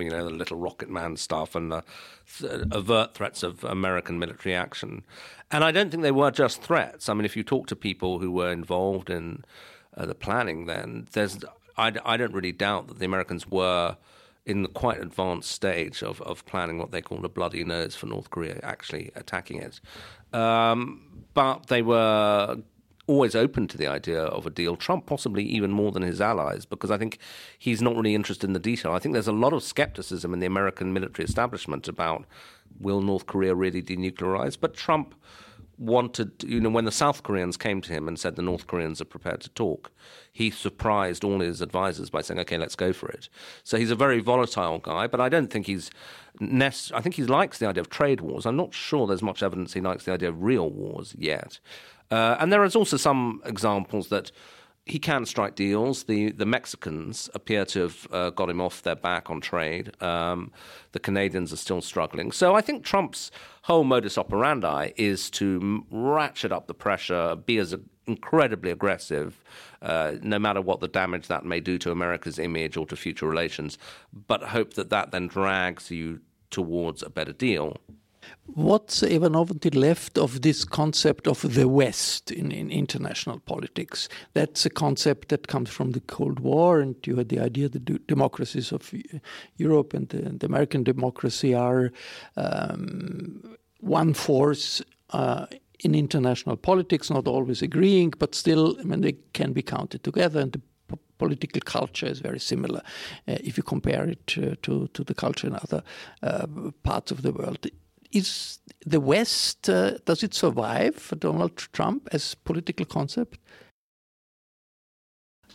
You 0.00 0.10
know, 0.10 0.24
the 0.24 0.30
little 0.30 0.56
rocket 0.56 0.90
man 0.90 1.16
stuff 1.16 1.54
and 1.54 1.72
the 1.72 1.84
avert 2.70 3.14
threats 3.14 3.42
of 3.42 3.64
American 3.64 4.18
military 4.18 4.54
action. 4.54 5.04
And 5.50 5.64
I 5.64 5.70
don't 5.70 5.90
think 5.90 6.02
they 6.02 6.12
were 6.12 6.30
just 6.30 6.62
threats. 6.62 7.08
I 7.08 7.14
mean, 7.14 7.24
if 7.24 7.36
you 7.36 7.42
talk 7.42 7.66
to 7.68 7.76
people 7.76 8.18
who 8.18 8.30
were 8.30 8.52
involved 8.52 9.10
in 9.10 9.44
uh, 9.96 10.06
the 10.06 10.14
planning, 10.14 10.66
then 10.66 11.06
there's 11.12 11.38
I, 11.76 11.92
I 12.04 12.16
don't 12.16 12.34
really 12.34 12.52
doubt 12.52 12.88
that 12.88 12.98
the 12.98 13.04
Americans 13.04 13.48
were 13.48 13.96
in 14.44 14.62
the 14.62 14.68
quite 14.68 14.98
advanced 14.98 15.50
stage 15.50 16.02
of, 16.02 16.20
of 16.22 16.44
planning 16.46 16.78
what 16.78 16.90
they 16.90 17.02
called 17.02 17.24
a 17.24 17.28
bloody 17.28 17.62
nose 17.64 17.94
for 17.94 18.06
North 18.06 18.30
Korea 18.30 18.58
actually 18.62 19.10
attacking 19.14 19.60
it. 19.60 19.80
Um, 20.34 21.24
but 21.34 21.66
they 21.66 21.82
were 21.82 22.56
always 23.08 23.34
open 23.34 23.66
to 23.66 23.76
the 23.76 23.88
idea 23.88 24.22
of 24.22 24.46
a 24.46 24.50
deal. 24.50 24.76
Trump 24.76 25.06
possibly 25.06 25.42
even 25.42 25.72
more 25.72 25.90
than 25.90 26.02
his 26.02 26.20
allies, 26.20 26.64
because 26.64 26.90
I 26.90 26.98
think 26.98 27.18
he's 27.58 27.82
not 27.82 27.96
really 27.96 28.14
interested 28.14 28.46
in 28.46 28.52
the 28.52 28.60
detail. 28.60 28.92
I 28.92 29.00
think 29.00 29.14
there's 29.14 29.26
a 29.26 29.32
lot 29.32 29.52
of 29.52 29.64
skepticism 29.64 30.32
in 30.32 30.38
the 30.38 30.46
American 30.46 30.92
military 30.92 31.24
establishment 31.24 31.88
about 31.88 32.26
will 32.78 33.00
North 33.00 33.26
Korea 33.26 33.54
really 33.54 33.82
denuclearize? 33.82 34.56
But 34.60 34.74
Trump 34.74 35.14
wanted, 35.78 36.44
you 36.44 36.60
know, 36.60 36.70
when 36.70 36.84
the 36.84 36.92
South 36.92 37.22
Koreans 37.22 37.56
came 37.56 37.80
to 37.82 37.92
him 37.92 38.08
and 38.08 38.18
said 38.18 38.36
the 38.36 38.42
North 38.42 38.66
Koreans 38.66 39.00
are 39.00 39.06
prepared 39.06 39.40
to 39.42 39.48
talk, 39.50 39.90
he 40.32 40.50
surprised 40.50 41.24
all 41.24 41.40
his 41.40 41.60
advisors 41.60 42.10
by 42.10 42.20
saying, 42.20 42.40
okay, 42.40 42.58
let's 42.58 42.76
go 42.76 42.92
for 42.92 43.08
it. 43.08 43.28
So 43.64 43.76
he's 43.78 43.90
a 43.90 43.96
very 43.96 44.20
volatile 44.20 44.78
guy, 44.78 45.06
but 45.06 45.20
I 45.20 45.28
don't 45.28 45.50
think 45.50 45.66
he's. 45.66 45.90
Nec- 46.40 46.92
I 46.94 47.00
think 47.00 47.16
he 47.16 47.24
likes 47.24 47.58
the 47.58 47.66
idea 47.66 47.80
of 47.80 47.90
trade 47.90 48.20
wars. 48.20 48.46
I'm 48.46 48.56
not 48.56 48.72
sure 48.72 49.06
there's 49.06 49.22
much 49.22 49.42
evidence 49.42 49.72
he 49.72 49.80
likes 49.80 50.04
the 50.04 50.12
idea 50.12 50.28
of 50.28 50.42
real 50.42 50.70
wars 50.70 51.14
yet. 51.18 51.58
Uh, 52.10 52.36
and 52.38 52.52
there 52.52 52.64
is 52.64 52.76
also 52.76 52.96
some 52.96 53.42
examples 53.44 54.08
that 54.08 54.30
he 54.88 54.98
can 54.98 55.26
strike 55.26 55.54
deals. 55.54 56.04
The 56.04 56.32
the 56.32 56.46
Mexicans 56.46 57.28
appear 57.34 57.64
to 57.66 57.80
have 57.82 58.08
uh, 58.10 58.30
got 58.30 58.50
him 58.50 58.60
off 58.60 58.82
their 58.82 58.96
back 58.96 59.30
on 59.30 59.40
trade. 59.40 60.00
Um, 60.02 60.50
the 60.92 60.98
Canadians 60.98 61.52
are 61.52 61.56
still 61.56 61.80
struggling. 61.80 62.32
So 62.32 62.54
I 62.54 62.60
think 62.60 62.84
Trump's 62.84 63.30
whole 63.62 63.84
modus 63.84 64.16
operandi 64.16 64.92
is 64.96 65.30
to 65.30 65.84
ratchet 65.90 66.52
up 66.52 66.66
the 66.66 66.74
pressure, 66.74 67.36
be 67.36 67.58
as 67.58 67.74
incredibly 68.06 68.70
aggressive, 68.70 69.42
uh, 69.82 70.14
no 70.22 70.38
matter 70.38 70.60
what 70.60 70.80
the 70.80 70.88
damage 70.88 71.28
that 71.28 71.44
may 71.44 71.60
do 71.60 71.78
to 71.78 71.90
America's 71.90 72.38
image 72.38 72.76
or 72.76 72.86
to 72.86 72.96
future 72.96 73.28
relations, 73.28 73.78
but 74.26 74.42
hope 74.42 74.74
that 74.74 74.90
that 74.90 75.10
then 75.10 75.26
drags 75.26 75.90
you 75.90 76.20
towards 76.50 77.02
a 77.02 77.10
better 77.10 77.32
deal. 77.32 77.76
What's 78.46 79.02
Eva 79.02 79.28
Nowotny 79.28 79.74
left 79.74 80.18
of 80.18 80.40
this 80.40 80.64
concept 80.64 81.28
of 81.28 81.54
the 81.54 81.68
West 81.68 82.30
in, 82.30 82.50
in 82.50 82.70
international 82.70 83.40
politics? 83.40 84.08
That's 84.32 84.64
a 84.66 84.70
concept 84.70 85.28
that 85.28 85.48
comes 85.48 85.70
from 85.70 85.92
the 85.92 86.00
Cold 86.00 86.40
War, 86.40 86.80
and 86.80 86.96
you 87.06 87.16
had 87.16 87.28
the 87.28 87.40
idea 87.40 87.68
that 87.68 88.06
democracies 88.06 88.72
of 88.72 88.92
Europe 89.56 89.94
and 89.94 90.08
the, 90.08 90.22
the 90.38 90.46
American 90.46 90.82
democracy 90.82 91.54
are 91.54 91.92
um, 92.36 93.56
one 93.80 94.14
force. 94.14 94.82
Uh, 95.10 95.46
in 95.84 95.94
international 95.94 96.56
politics, 96.56 97.08
not 97.08 97.28
always 97.28 97.62
agreeing, 97.62 98.12
but 98.18 98.34
still, 98.34 98.76
I 98.80 98.82
mean, 98.82 99.00
they 99.00 99.14
can 99.32 99.52
be 99.52 99.62
counted 99.62 100.02
together, 100.02 100.40
and 100.40 100.50
the 100.50 100.60
political 101.18 101.60
culture 101.60 102.06
is 102.06 102.20
very 102.20 102.40
similar 102.40 102.80
uh, 103.26 103.36
if 103.40 103.56
you 103.56 103.62
compare 103.62 104.04
it 104.04 104.34
uh, 104.38 104.54
to, 104.62 104.88
to 104.88 105.04
the 105.04 105.14
culture 105.14 105.46
in 105.46 105.54
other 105.54 105.82
uh, 106.22 106.46
parts 106.82 107.10
of 107.10 107.22
the 107.22 107.32
world. 107.32 107.66
Is 108.12 108.58
the 108.86 109.00
West, 109.00 109.68
uh, 109.68 109.98
does 110.04 110.22
it 110.22 110.34
survive 110.34 110.96
for 110.96 111.16
Donald 111.16 111.56
Trump 111.56 112.08
as 112.12 112.34
political 112.34 112.86
concept? 112.86 113.38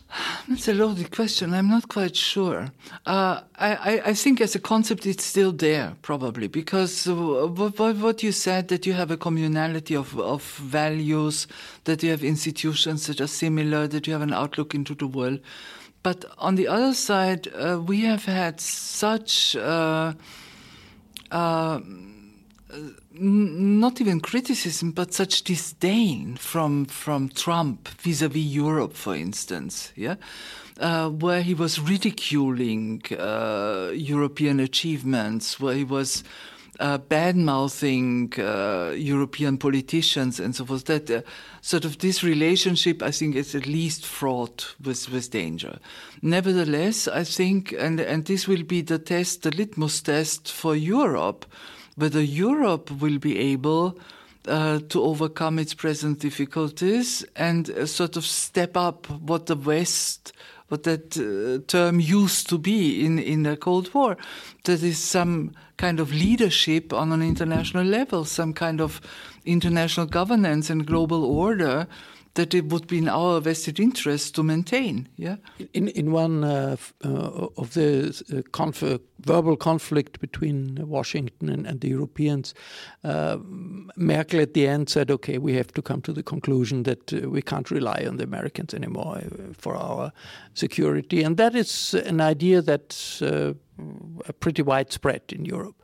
That's 0.48 0.68
a 0.68 0.74
loaded 0.74 1.10
question. 1.10 1.54
I'm 1.54 1.68
not 1.68 1.88
quite 1.88 2.14
sure. 2.16 2.70
Uh, 3.06 3.40
I, 3.56 4.02
I, 4.06 4.14
think 4.14 4.40
as 4.40 4.54
a 4.54 4.60
concept, 4.60 5.06
it's 5.06 5.24
still 5.24 5.52
there, 5.52 5.96
probably, 6.02 6.46
because 6.46 7.06
what, 7.06 7.78
what, 7.78 8.22
you 8.22 8.32
said 8.32 8.68
that 8.68 8.86
you 8.86 8.92
have 8.92 9.10
a 9.10 9.16
communality 9.16 9.98
of, 9.98 10.18
of 10.18 10.42
values, 10.42 11.46
that 11.84 12.02
you 12.02 12.10
have 12.10 12.22
institutions 12.22 13.06
that 13.06 13.20
are 13.20 13.26
similar, 13.26 13.88
that 13.88 14.06
you 14.06 14.12
have 14.12 14.22
an 14.22 14.32
outlook 14.32 14.74
into 14.74 14.94
the 14.94 15.06
world. 15.06 15.40
But 16.02 16.24
on 16.38 16.54
the 16.54 16.68
other 16.68 16.94
side, 16.94 17.48
uh, 17.54 17.80
we 17.84 18.02
have 18.02 18.24
had 18.26 18.60
such. 18.60 19.56
Uh, 19.56 20.14
uh 21.30 21.80
not 23.12 24.00
even 24.00 24.20
criticism, 24.20 24.92
but 24.92 25.14
such 25.14 25.42
disdain 25.42 26.36
from 26.36 26.86
from 26.86 27.28
Trump 27.28 27.88
vis-à-vis 28.00 28.42
Europe, 28.42 28.94
for 28.94 29.14
instance, 29.14 29.92
yeah, 29.96 30.16
uh, 30.80 31.08
where 31.08 31.42
he 31.42 31.54
was 31.54 31.80
ridiculing 31.80 33.02
uh, 33.18 33.90
European 33.94 34.60
achievements, 34.60 35.60
where 35.60 35.74
he 35.74 35.84
was 35.84 36.24
uh, 36.80 36.98
bad 36.98 37.36
mouthing 37.36 38.32
uh, 38.38 38.92
European 38.96 39.58
politicians 39.58 40.40
and 40.40 40.56
so 40.56 40.64
forth. 40.64 40.84
That 40.86 41.10
uh, 41.10 41.22
sort 41.60 41.84
of 41.84 41.98
this 41.98 42.22
relationship, 42.22 43.02
I 43.02 43.12
think, 43.12 43.36
is 43.36 43.54
at 43.54 43.66
least 43.66 44.04
fraught 44.04 44.74
with, 44.82 45.08
with 45.10 45.30
danger. 45.30 45.78
Nevertheless, 46.20 47.06
I 47.06 47.24
think, 47.24 47.72
and 47.72 48.00
and 48.00 48.24
this 48.24 48.48
will 48.48 48.64
be 48.64 48.82
the 48.82 48.98
test, 48.98 49.42
the 49.42 49.50
litmus 49.50 50.02
test 50.02 50.50
for 50.50 50.74
Europe 50.74 51.46
whether 51.96 52.22
Europe 52.22 52.90
will 52.90 53.18
be 53.18 53.38
able 53.38 53.98
uh, 54.46 54.80
to 54.88 55.02
overcome 55.02 55.58
its 55.58 55.74
present 55.74 56.18
difficulties 56.18 57.24
and 57.36 57.70
uh, 57.70 57.86
sort 57.86 58.16
of 58.16 58.24
step 58.24 58.76
up 58.76 59.08
what 59.08 59.46
the 59.46 59.56
West, 59.56 60.32
what 60.68 60.82
that 60.82 61.16
uh, 61.16 61.64
term 61.66 62.00
used 62.00 62.48
to 62.48 62.58
be 62.58 63.04
in, 63.04 63.18
in 63.18 63.42
the 63.44 63.56
Cold 63.56 63.92
War. 63.94 64.16
That 64.64 64.82
is 64.82 64.98
some 64.98 65.52
kind 65.76 65.98
of 65.98 66.12
leadership 66.12 66.92
on 66.92 67.12
an 67.12 67.22
international 67.22 67.84
level, 67.84 68.24
some 68.24 68.52
kind 68.52 68.80
of 68.80 69.00
international 69.44 70.06
governance 70.06 70.70
and 70.70 70.86
global 70.86 71.24
order 71.24 71.86
that 72.34 72.52
it 72.52 72.68
would 72.68 72.86
be 72.86 72.98
in 72.98 73.08
our 73.08 73.40
vested 73.40 73.78
interest 73.78 74.34
to 74.34 74.42
maintain. 74.42 75.08
Yeah. 75.16 75.36
In 75.72 75.88
in 75.88 76.12
one 76.12 76.44
uh, 76.44 76.76
uh, 77.04 77.48
of 77.56 77.74
the 77.74 78.22
uh, 78.32 78.42
conf 78.50 78.82
verbal 79.20 79.56
conflict 79.56 80.20
between 80.20 80.78
Washington 80.88 81.48
and, 81.48 81.66
and 81.66 81.80
the 81.80 81.88
Europeans, 81.88 82.54
uh, 83.04 83.38
Merkel 83.96 84.40
at 84.40 84.54
the 84.54 84.66
end 84.66 84.88
said, 84.88 85.10
"Okay, 85.10 85.38
we 85.38 85.54
have 85.54 85.72
to 85.72 85.82
come 85.82 86.02
to 86.02 86.12
the 86.12 86.22
conclusion 86.22 86.82
that 86.82 87.12
uh, 87.12 87.30
we 87.30 87.42
can't 87.42 87.70
rely 87.70 88.04
on 88.08 88.16
the 88.16 88.24
Americans 88.24 88.74
anymore 88.74 89.18
uh, 89.18 89.54
for 89.56 89.76
our 89.76 90.12
security," 90.54 91.24
and 91.24 91.36
that 91.36 91.54
is 91.54 91.94
an 91.94 92.20
idea 92.20 92.62
that's 92.62 93.22
pretty 94.38 94.62
widespread 94.62 95.22
in 95.28 95.44
Europe. 95.44 95.74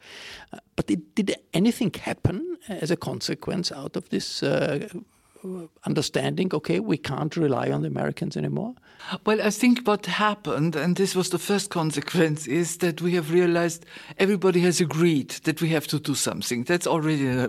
but 0.76 0.86
did, 0.86 1.14
did 1.14 1.36
anything 1.52 1.92
happen 1.92 2.56
as 2.68 2.90
a 2.90 2.96
consequence 2.96 3.72
out 3.72 3.96
of 3.96 4.08
this? 4.08 4.42
Understanding, 5.86 6.50
okay, 6.52 6.80
we 6.80 6.96
can't 6.96 7.36
rely 7.36 7.70
on 7.70 7.82
the 7.82 7.88
Americans 7.88 8.36
anymore? 8.36 8.74
Well, 9.24 9.40
I 9.40 9.50
think 9.50 9.86
what 9.86 10.06
happened, 10.06 10.76
and 10.76 10.96
this 10.96 11.14
was 11.16 11.30
the 11.30 11.38
first 11.38 11.70
consequence, 11.70 12.46
is 12.46 12.78
that 12.78 13.00
we 13.00 13.14
have 13.14 13.32
realized 13.32 13.86
everybody 14.18 14.60
has 14.60 14.80
agreed 14.80 15.30
that 15.44 15.62
we 15.62 15.70
have 15.70 15.86
to 15.88 15.98
do 15.98 16.14
something. 16.14 16.64
That's 16.64 16.86
already 16.86 17.26
a 17.26 17.48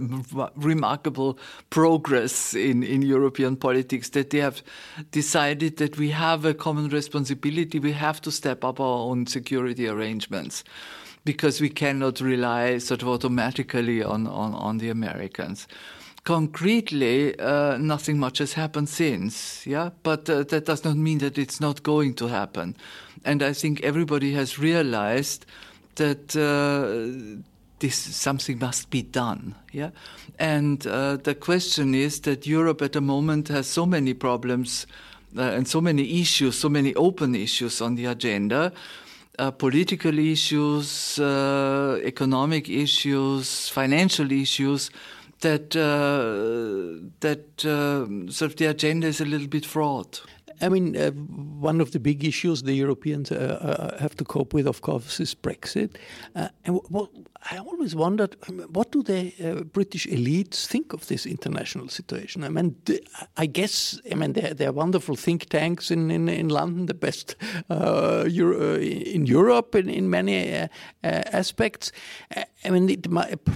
remarkable 0.55 1.37
progress 1.69 2.53
in, 2.53 2.83
in 2.83 3.01
European 3.01 3.57
politics, 3.57 4.09
that 4.09 4.29
they 4.29 4.39
have 4.39 4.63
decided 5.11 5.77
that 5.77 5.97
we 5.97 6.09
have 6.11 6.45
a 6.45 6.53
common 6.53 6.89
responsibility, 6.89 7.79
we 7.79 7.91
have 7.91 8.21
to 8.21 8.31
step 8.31 8.63
up 8.63 8.79
our 8.79 9.09
own 9.09 9.27
security 9.27 9.87
arrangements 9.87 10.63
because 11.23 11.61
we 11.61 11.69
cannot 11.69 12.19
rely 12.19 12.79
sort 12.79 13.01
of 13.03 13.07
automatically 13.07 14.01
on, 14.01 14.25
on, 14.25 14.53
on 14.53 14.79
the 14.79 14.89
Americans 14.89 15.67
concretely, 16.23 17.37
uh, 17.39 17.77
nothing 17.77 18.19
much 18.19 18.37
has 18.37 18.53
happened 18.53 18.89
since. 18.89 19.65
Yeah, 19.65 19.89
but 20.03 20.29
uh, 20.29 20.43
that 20.43 20.65
does 20.65 20.83
not 20.83 20.95
mean 20.95 21.19
that 21.19 21.37
it's 21.37 21.59
not 21.59 21.83
going 21.83 22.13
to 22.15 22.27
happen. 22.27 22.75
And 23.25 23.43
I 23.43 23.53
think 23.53 23.81
everybody 23.81 24.33
has 24.33 24.59
realized 24.59 25.45
that 25.95 26.35
uh, 26.35 27.39
this 27.79 27.95
something 27.95 28.59
must 28.59 28.89
be 28.89 29.01
done. 29.01 29.55
Yeah, 29.71 29.91
and 30.39 30.85
uh, 30.85 31.17
the 31.17 31.35
question 31.35 31.95
is 31.95 32.21
that 32.21 32.45
Europe 32.47 32.81
at 32.81 32.93
the 32.93 33.01
moment 33.01 33.47
has 33.47 33.67
so 33.67 33.85
many 33.85 34.13
problems. 34.13 34.87
Uh, 35.37 35.43
and 35.43 35.65
so 35.65 35.79
many 35.79 36.19
issues, 36.19 36.57
so 36.57 36.67
many 36.67 36.93
open 36.95 37.33
issues 37.35 37.79
on 37.79 37.95
the 37.95 38.03
agenda, 38.03 38.69
uh, 39.39 39.49
political 39.49 40.19
issues, 40.19 41.17
economic 41.17 42.67
issues, 42.67 43.69
financial 43.69 44.29
issues, 44.29 44.91
that 45.41 45.75
uh, 45.75 47.09
that 47.19 47.65
uh, 47.65 48.31
sort 48.31 48.51
of 48.51 48.57
the 48.57 48.65
agenda 48.65 49.07
is 49.07 49.21
a 49.21 49.25
little 49.25 49.47
bit 49.47 49.65
fraught. 49.65 50.21
I 50.61 50.69
mean, 50.69 50.95
uh, 50.95 51.09
one 51.11 51.81
of 51.81 51.91
the 51.91 51.99
big 51.99 52.23
issues 52.23 52.63
the 52.63 52.73
Europeans 52.73 53.31
uh, 53.31 53.35
uh, 53.35 53.99
have 53.99 54.15
to 54.17 54.23
cope 54.23 54.53
with, 54.53 54.67
of 54.67 54.81
course, 54.81 55.19
is 55.19 55.33
Brexit. 55.33 55.95
Uh, 56.35 56.49
and 56.65 56.79
what, 56.89 57.09
I 57.49 57.57
always 57.57 57.95
wondered, 57.95 58.35
what 58.71 58.91
do 58.91 59.01
the 59.01 59.33
uh, 59.43 59.63
British 59.63 60.05
elites 60.05 60.67
think 60.67 60.93
of 60.93 61.07
this 61.07 61.25
international 61.25 61.87
situation? 61.87 62.43
I 62.43 62.49
mean, 62.49 62.75
I 63.35 63.47
guess, 63.47 63.99
I 64.11 64.15
mean, 64.15 64.33
there 64.33 64.69
are 64.69 64.71
wonderful 64.73 65.15
think 65.15 65.49
tanks 65.49 65.89
in, 65.89 66.11
in, 66.11 66.29
in 66.29 66.49
London, 66.49 66.85
the 66.85 66.93
best 66.93 67.35
uh, 67.69 68.25
Euro, 68.27 68.75
in 68.77 69.25
Europe 69.25 69.73
in, 69.75 69.89
in 69.89 70.09
many 70.09 70.67
aspects. 71.03 71.91
I 72.63 72.69
mean, 72.69 72.89
it 72.89 73.07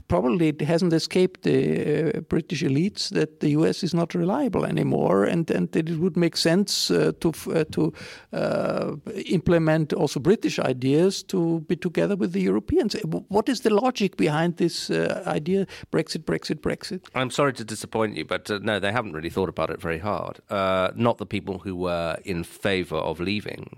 probably 0.08 0.48
it 0.48 0.62
hasn't 0.62 0.94
escaped 0.94 1.44
the 1.44 2.26
British 2.28 2.64
elites 2.64 3.10
that 3.10 3.40
the 3.40 3.50
US 3.50 3.84
is 3.84 3.94
not 3.94 4.16
reliable 4.16 4.66
anymore, 4.66 5.26
and, 5.26 5.50
and 5.52 5.72
that 5.74 5.90
it 5.90 6.00
would 6.00 6.18
make 6.18 6.38
sense 6.38 6.90
uh, 6.90 7.12
to 7.20 7.34
uh, 7.54 7.66
to 7.72 7.94
uh, 8.34 8.96
implement 9.26 9.94
also 9.94 10.20
British 10.20 10.58
ideas 10.58 11.24
to 11.24 11.60
be 11.68 11.76
together 11.76 12.16
with 12.16 12.32
the 12.32 12.42
Europeans. 12.42 12.96
What 13.28 13.48
is 13.48 13.62
the 13.62 13.75
logic 13.76 14.18
behind 14.18 14.58
this 14.58 14.90
idea? 14.90 15.68
Brexit, 15.92 16.24
Brexit, 16.24 16.60
Brexit. 16.60 17.02
I'm 17.14 17.30
sorry 17.30 17.54
to 17.54 17.64
disappoint 17.64 18.16
you, 18.18 18.26
but 18.26 18.50
no, 18.64 18.80
they 18.80 18.92
haven't 18.92 19.14
really 19.14 19.30
thought 19.30 19.50
about 19.50 19.70
it 19.70 19.82
very 19.82 20.00
hard. 20.00 20.40
not 20.50 21.18
the 21.18 21.26
people 21.26 21.60
who 21.60 21.76
were 21.76 22.18
in 22.24 22.44
favour 22.44 22.98
of 22.98 23.20
leaving. 23.20 23.78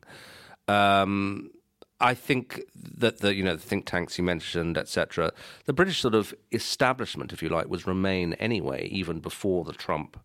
Um, 0.67 1.51
I 1.99 2.13
think 2.13 2.62
that 2.75 3.19
the 3.19 3.33
you 3.33 3.43
know 3.43 3.55
the 3.55 3.62
think 3.62 3.86
tanks 3.86 4.17
you 4.17 4.23
mentioned, 4.23 4.77
etc. 4.77 5.31
The 5.65 5.73
British 5.73 5.99
sort 5.99 6.13
of 6.13 6.33
establishment, 6.51 7.33
if 7.33 7.41
you 7.41 7.49
like, 7.49 7.69
was 7.69 7.88
Remain 7.88 8.33
anyway, 8.33 8.88
even 8.89 9.19
before 9.19 9.63
the 9.63 9.73
Trump 9.73 10.19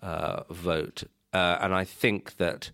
uh, 0.00 0.44
vote. 0.50 1.04
Uh, 1.32 1.58
and 1.60 1.74
I 1.74 1.84
think 1.84 2.36
that 2.36 2.70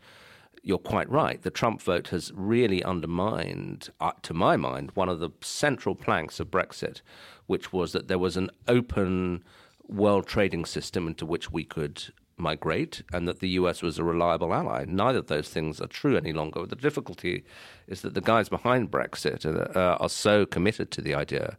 you're 0.62 0.79
quite 0.79 1.09
right. 1.11 1.40
The 1.42 1.51
Trump 1.51 1.81
vote 1.81 2.09
has 2.09 2.33
really 2.35 2.83
undermined, 2.83 3.90
uh, 4.01 4.12
to 4.23 4.35
my 4.35 4.57
mind, 4.57 4.90
one 4.94 5.09
of 5.09 5.20
the 5.20 5.31
central 5.40 5.94
planks 5.94 6.40
of 6.40 6.51
Brexit, 6.51 7.01
which 7.46 7.73
was 7.73 7.92
that 7.92 8.09
there 8.09 8.18
was 8.18 8.37
an 8.37 8.51
open 8.68 9.42
world 9.88 10.27
trading 10.27 10.64
system 10.64 11.09
into 11.09 11.27
which 11.27 11.51
we 11.51 11.64
could 11.64 12.12
migrate 12.37 13.03
and 13.12 13.29
that 13.29 13.40
the 13.40 13.51
US 13.51 13.83
was 13.83 13.99
a 13.99 14.05
reliable 14.05 14.55
ally. 14.55 14.85
Neither 14.87 15.18
of 15.18 15.27
those 15.27 15.49
things 15.49 15.81
are 15.81 15.87
true 15.87 16.16
any 16.16 16.33
longer. 16.33 16.66
The 16.66 16.77
difficulty 16.77 17.44
is 17.87 18.03
that 18.03 18.14
the 18.14 18.20
guys 18.20 18.49
behind 18.49 18.90
Brexit 18.90 19.44
uh, 19.44 19.96
are 20.01 20.09
so 20.09 20.46
committed 20.46 20.90
to 20.92 21.03
the 21.03 21.14
idea 21.14 21.59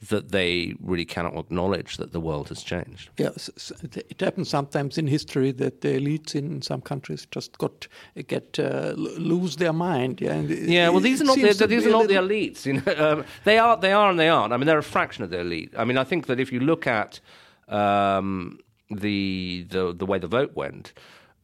that 0.00 0.30
they 0.30 0.74
really 0.80 1.04
cannot 1.04 1.36
acknowledge 1.36 1.96
that 1.96 2.12
the 2.12 2.20
world 2.20 2.48
has 2.48 2.62
changed. 2.62 3.10
Yes, 3.16 3.72
it 3.82 4.20
happens 4.20 4.48
sometimes 4.48 4.96
in 4.96 5.08
history 5.08 5.50
that 5.52 5.80
the 5.80 5.88
elites 5.88 6.36
in 6.36 6.62
some 6.62 6.80
countries 6.80 7.26
just 7.30 7.58
got 7.58 7.88
get 8.28 8.58
uh, 8.60 8.94
lose 8.96 9.56
their 9.56 9.72
mind. 9.72 10.20
Yeah, 10.20 10.40
yeah. 10.40 10.88
Well, 10.88 11.00
these 11.00 11.20
are 11.20 11.24
not 11.24 11.36
the, 11.36 11.66
these 11.66 11.86
are 11.86 11.90
not 11.90 12.06
the 12.08 12.14
elites. 12.14 12.64
You 12.64 12.74
know, 12.74 12.94
um, 12.96 13.24
they 13.44 13.58
are 13.58 13.76
they 13.76 13.92
are 13.92 14.10
and 14.10 14.18
they 14.20 14.28
aren't. 14.28 14.52
I 14.52 14.56
mean, 14.56 14.66
they're 14.66 14.78
a 14.78 14.82
fraction 14.82 15.24
of 15.24 15.30
the 15.30 15.40
elite. 15.40 15.74
I 15.76 15.84
mean, 15.84 15.98
I 15.98 16.04
think 16.04 16.26
that 16.26 16.38
if 16.38 16.52
you 16.52 16.60
look 16.60 16.86
at 16.86 17.20
um, 17.66 18.60
the 18.90 19.66
the 19.68 19.92
the 19.92 20.06
way 20.06 20.18
the 20.18 20.28
vote 20.28 20.54
went. 20.54 20.92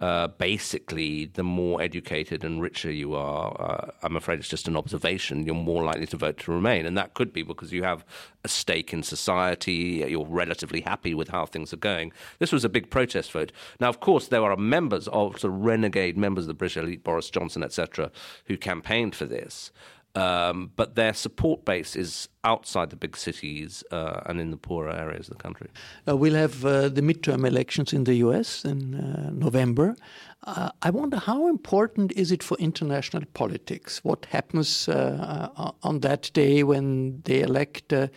Uh, 0.01 0.27
basically, 0.27 1.27
the 1.27 1.45
more 1.45 1.81
educated 1.81 2.45
and 2.45 2.61
richer 2.61 2.91
you 2.91 3.15
are, 3.15 3.57
uh, 3.61 3.91
I'm 4.03 4.17
afraid 4.17 4.41
it's 4.41 4.49
just 4.49 4.67
an 4.67 4.77
observation, 4.77 5.47
you're 5.47 5.55
more 5.55 5.85
likely 5.85 6.07
to 6.07 6.17
vote 6.17 6.39
to 6.39 6.53
remain. 6.53 6.85
And 6.85 6.99
that 6.99 7.15
could 7.15 7.33
be 7.33 7.43
because 7.43 7.73
you 7.73 7.85
have 7.85 8.05
a 8.43 8.49
stake 8.49 8.93
in 8.93 9.05
society, 9.05 10.05
you're 10.09 10.27
relatively 10.27 10.81
happy 10.81 11.15
with 11.15 11.29
how 11.29 11.47
things 11.47 11.73
are 11.73 11.79
going. 11.79 12.13
This 12.41 12.53
was 12.53 12.65
a 12.65 12.69
big 12.69 12.91
protest 12.91 13.31
vote. 13.31 13.53
Now, 13.79 13.89
of 13.89 14.01
course, 14.01 14.29
there 14.29 14.43
are 14.43 14.57
members 14.57 15.07
of 15.09 15.39
sort 15.39 15.55
of 15.55 15.61
renegade 15.61 16.19
members 16.19 16.45
of 16.45 16.49
the 16.49 16.55
British 16.55 16.77
elite, 16.77 17.05
Boris 17.05 17.31
Johnson, 17.31 17.63
etc., 17.63 18.11
who 18.47 18.57
campaigned 18.57 19.15
for 19.15 19.27
this. 19.27 19.71
Um, 20.17 20.71
but 20.77 20.95
their 20.95 21.13
support 21.13 21.65
base 21.65 21.97
is 21.97 22.29
outside 22.45 22.91
the 22.91 22.97
big 22.97 23.17
cities 23.17 23.83
uh, 23.91 24.21
and 24.27 24.41
in 24.41 24.53
the 24.53 24.57
poorer 24.57 24.91
areas 24.91 25.29
of 25.29 25.39
the 25.39 25.43
country. 25.43 25.69
Uh, 26.07 26.17
we'll 26.17 26.35
have 26.35 26.65
uh, 26.65 26.89
the 26.89 27.01
midterm 27.01 27.45
elections 27.45 27.93
in 27.93 28.05
the 28.05 28.15
US 28.17 28.65
in 28.65 28.95
uh, 28.95 29.31
November. 29.33 29.97
Uh, 30.47 30.71
I 30.83 30.91
wonder 30.91 31.17
how 31.17 31.49
important 31.49 32.13
is 32.13 32.31
it 32.31 32.43
for 32.43 32.59
international 32.59 33.23
politics? 33.33 34.05
What 34.05 34.27
happens 34.27 34.89
uh, 34.89 35.49
uh 35.57 35.71
on 35.83 36.01
that 36.01 36.31
day 36.35 36.63
when 36.63 37.23
they 37.25 37.41
elect 37.41 37.93
uh, 37.93 38.09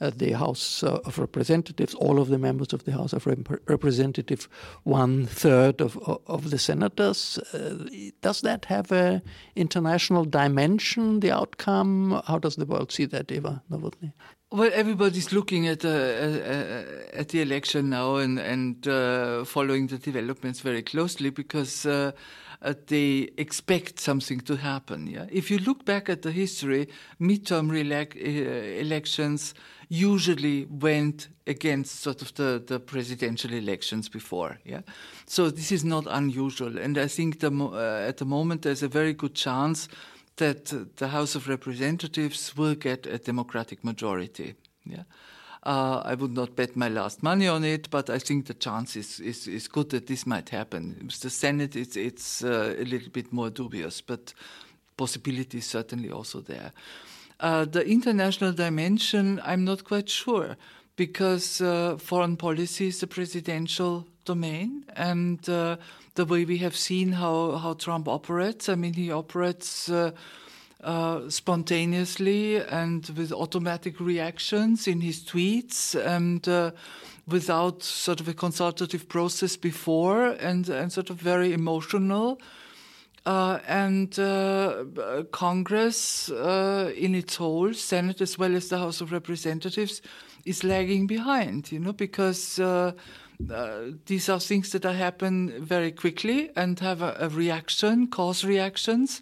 uh, 0.00 0.10
the 0.14 0.32
House 0.32 0.84
of 0.84 1.18
Representatives, 1.18 1.94
all 1.94 2.20
of 2.20 2.28
the 2.28 2.38
members 2.38 2.72
of 2.72 2.84
the 2.84 2.92
House 2.92 3.12
of 3.12 3.26
Rep- 3.26 3.68
Representatives, 3.68 4.48
one 4.84 5.26
third 5.26 5.80
of, 5.80 5.96
of 6.26 6.50
the 6.50 6.58
senators? 6.58 7.38
does 8.20 8.40
that 8.42 8.64
have 8.66 8.92
an 8.92 9.22
international 9.56 10.24
dimension, 10.24 11.20
the 11.20 11.32
outcome? 11.32 12.22
How 12.26 12.38
does 12.38 12.56
the 12.56 12.66
world 12.66 12.92
see 12.92 13.06
that, 13.06 13.32
Eva? 13.32 13.62
Nowotny? 13.70 14.12
Well, 14.52 14.70
everybody's 14.74 15.32
looking 15.32 15.66
at 15.66 15.80
the 15.80 17.08
uh, 17.14 17.18
at 17.18 17.30
the 17.30 17.40
election 17.40 17.88
now 17.88 18.16
and 18.16 18.38
and 18.38 18.86
uh, 18.86 19.44
following 19.46 19.86
the 19.86 19.96
developments 19.96 20.60
very 20.60 20.82
closely 20.82 21.30
because 21.30 21.86
uh, 21.86 22.12
uh 22.60 22.74
they 22.86 23.30
expect 23.38 23.98
something 23.98 24.40
to 24.40 24.56
happen. 24.56 25.06
Yeah, 25.06 25.24
if 25.30 25.50
you 25.50 25.56
look 25.58 25.86
back 25.86 26.10
at 26.10 26.20
the 26.20 26.30
history, 26.30 26.88
midterm 27.18 27.70
uh, 27.70 28.80
elections 28.80 29.54
usually 29.88 30.66
went 30.66 31.28
against 31.46 32.00
sort 32.00 32.20
of 32.20 32.34
the, 32.34 32.62
the 32.66 32.78
presidential 32.78 33.54
elections 33.54 34.10
before. 34.10 34.58
Yeah, 34.66 34.82
so 35.26 35.50
this 35.50 35.72
is 35.72 35.82
not 35.82 36.06
unusual, 36.06 36.78
and 36.78 36.98
I 36.98 37.08
think 37.08 37.40
the, 37.40 37.50
uh, 37.50 38.08
at 38.08 38.18
the 38.18 38.26
moment 38.26 38.62
there's 38.62 38.82
a 38.82 38.88
very 38.88 39.14
good 39.14 39.34
chance 39.34 39.88
that 40.36 40.96
the 40.96 41.08
House 41.08 41.34
of 41.34 41.48
Representatives 41.48 42.56
will 42.56 42.74
get 42.74 43.06
a 43.06 43.18
Democratic 43.18 43.84
majority. 43.84 44.54
Yeah. 44.84 45.04
Uh, 45.64 46.02
I 46.04 46.14
would 46.14 46.32
not 46.32 46.56
bet 46.56 46.74
my 46.74 46.88
last 46.88 47.22
money 47.22 47.46
on 47.46 47.62
it, 47.62 47.88
but 47.88 48.10
I 48.10 48.18
think 48.18 48.46
the 48.46 48.54
chance 48.54 48.96
is, 48.96 49.20
is, 49.20 49.46
is 49.46 49.68
good 49.68 49.90
that 49.90 50.08
this 50.08 50.26
might 50.26 50.48
happen. 50.48 50.96
With 51.02 51.20
the 51.20 51.30
Senate, 51.30 51.76
it's, 51.76 51.96
it's 51.96 52.42
uh, 52.42 52.74
a 52.76 52.84
little 52.84 53.10
bit 53.10 53.32
more 53.32 53.48
dubious, 53.48 54.00
but 54.00 54.34
possibility 54.96 55.58
is 55.58 55.66
certainly 55.66 56.10
also 56.10 56.40
there. 56.40 56.72
Uh, 57.38 57.64
the 57.64 57.86
international 57.86 58.52
dimension, 58.52 59.40
I'm 59.44 59.64
not 59.64 59.84
quite 59.84 60.08
sure, 60.08 60.56
because 60.96 61.60
uh, 61.60 61.96
foreign 61.96 62.36
policy 62.36 62.88
is 62.88 63.02
a 63.02 63.06
presidential 63.06 64.06
domain, 64.24 64.84
and 64.96 65.48
uh, 65.48 65.76
the 66.14 66.24
way 66.24 66.44
we 66.44 66.58
have 66.58 66.76
seen 66.76 67.12
how, 67.12 67.56
how 67.56 67.74
Trump 67.74 68.08
operates. 68.08 68.68
I 68.68 68.74
mean, 68.74 68.94
he 68.94 69.10
operates 69.10 69.88
uh, 69.88 70.12
uh, 70.82 71.30
spontaneously 71.30 72.56
and 72.56 73.08
with 73.16 73.32
automatic 73.32 74.00
reactions 74.00 74.88
in 74.88 75.00
his 75.00 75.22
tweets 75.24 75.94
and 75.94 76.48
uh, 76.48 76.72
without 77.26 77.82
sort 77.82 78.20
of 78.20 78.28
a 78.28 78.34
consultative 78.34 79.08
process 79.08 79.56
before 79.56 80.26
and, 80.26 80.68
and 80.68 80.92
sort 80.92 81.10
of 81.10 81.16
very 81.16 81.52
emotional. 81.52 82.40
Uh, 83.24 83.60
and 83.68 84.18
uh, 84.18 84.84
Congress 85.30 86.28
uh, 86.30 86.92
in 86.96 87.14
its 87.14 87.36
whole, 87.36 87.72
Senate 87.72 88.20
as 88.20 88.36
well 88.36 88.56
as 88.56 88.68
the 88.68 88.78
House 88.78 89.00
of 89.00 89.12
Representatives, 89.12 90.02
is 90.44 90.64
lagging 90.64 91.06
behind, 91.06 91.70
you 91.70 91.78
know, 91.78 91.92
because 91.92 92.58
uh, 92.58 92.92
uh, 93.50 93.78
these 94.06 94.28
are 94.28 94.40
things 94.40 94.72
that 94.72 94.84
happen 94.84 95.52
very 95.62 95.92
quickly 95.92 96.50
and 96.56 96.80
have 96.80 97.00
a, 97.00 97.16
a 97.20 97.28
reaction, 97.28 98.08
cause 98.08 98.44
reactions. 98.44 99.20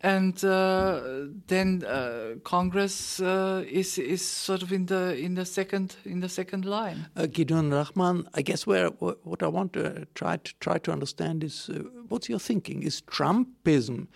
And 0.00 0.42
uh, 0.44 1.26
then 1.46 1.84
uh, 1.84 2.36
Congress 2.44 3.20
uh, 3.20 3.64
is 3.68 3.98
is 3.98 4.26
sort 4.26 4.62
of 4.62 4.72
in 4.72 4.86
the 4.86 5.16
in 5.16 5.34
the 5.34 5.44
second 5.44 5.96
in 6.04 6.20
the 6.20 6.28
second 6.28 6.64
line. 6.64 7.06
Uh, 7.16 7.26
Gideon 7.26 7.70
Rachman, 7.70 8.26
I 8.34 8.42
guess 8.42 8.66
where 8.66 8.88
what 8.88 9.42
I 9.42 9.48
want 9.48 9.72
to 9.74 10.06
try 10.14 10.36
to 10.36 10.54
try 10.60 10.78
to 10.78 10.92
understand 10.92 11.44
is 11.44 11.68
uh, 11.68 11.82
what's 12.08 12.28
your 12.28 12.40
thinking? 12.40 12.82
Is 12.82 13.02
Trumpism 13.02 14.08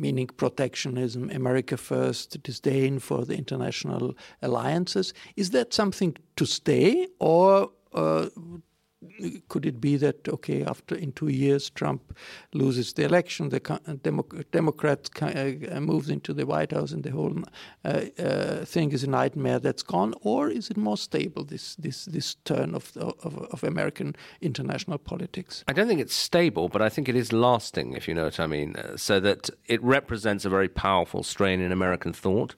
meaning 0.00 0.26
protectionism, 0.26 1.30
America 1.30 1.76
first, 1.76 2.42
disdain 2.42 2.98
for 2.98 3.26
the 3.26 3.36
international 3.36 4.16
alliances. 4.40 5.12
Is 5.36 5.50
that 5.50 5.74
something 5.74 6.16
to 6.36 6.46
stay, 6.46 7.06
or 7.18 7.70
uh, 7.92 8.28
could 9.48 9.64
it 9.64 9.80
be 9.80 9.96
that 9.96 10.28
okay 10.28 10.62
after 10.62 10.94
in 10.94 11.12
two 11.12 11.28
years 11.28 11.70
Trump 11.70 12.16
loses 12.52 12.92
the 12.92 13.04
election 13.04 13.48
the 13.48 13.60
uh, 13.72 13.94
Demo 14.02 14.22
Democrats 14.52 15.10
uh, 15.22 15.80
moves 15.80 16.10
into 16.10 16.34
the 16.34 16.44
White 16.44 16.72
House 16.72 16.92
and 16.92 17.02
the 17.02 17.10
whole 17.10 17.34
uh, 17.84 18.02
uh, 18.18 18.64
thing 18.64 18.92
is 18.92 19.02
a 19.02 19.08
nightmare 19.08 19.58
that's 19.58 19.82
gone? 19.82 20.14
Or 20.22 20.50
is 20.50 20.70
it 20.70 20.76
more 20.76 20.98
stable 20.98 21.44
this 21.44 21.76
this 21.76 22.04
this 22.04 22.34
turn 22.44 22.74
of, 22.74 22.94
of, 22.96 23.38
of 23.38 23.64
American 23.64 24.16
international 24.42 24.98
politics? 24.98 25.64
I 25.66 25.72
don't 25.72 25.88
think 25.88 26.00
it's 26.00 26.14
stable 26.14 26.68
but 26.68 26.82
I 26.82 26.90
think 26.90 27.08
it 27.08 27.16
is 27.16 27.32
lasting 27.32 27.94
if 27.94 28.06
you 28.06 28.14
know 28.14 28.24
what 28.24 28.40
I 28.40 28.46
mean. 28.46 28.76
Uh, 28.76 28.96
so 28.96 29.18
that 29.20 29.48
it 29.66 29.82
represents 29.82 30.44
a 30.44 30.50
very 30.50 30.68
powerful 30.68 31.22
strain 31.22 31.60
in 31.60 31.72
American 31.72 32.12
thought 32.12 32.54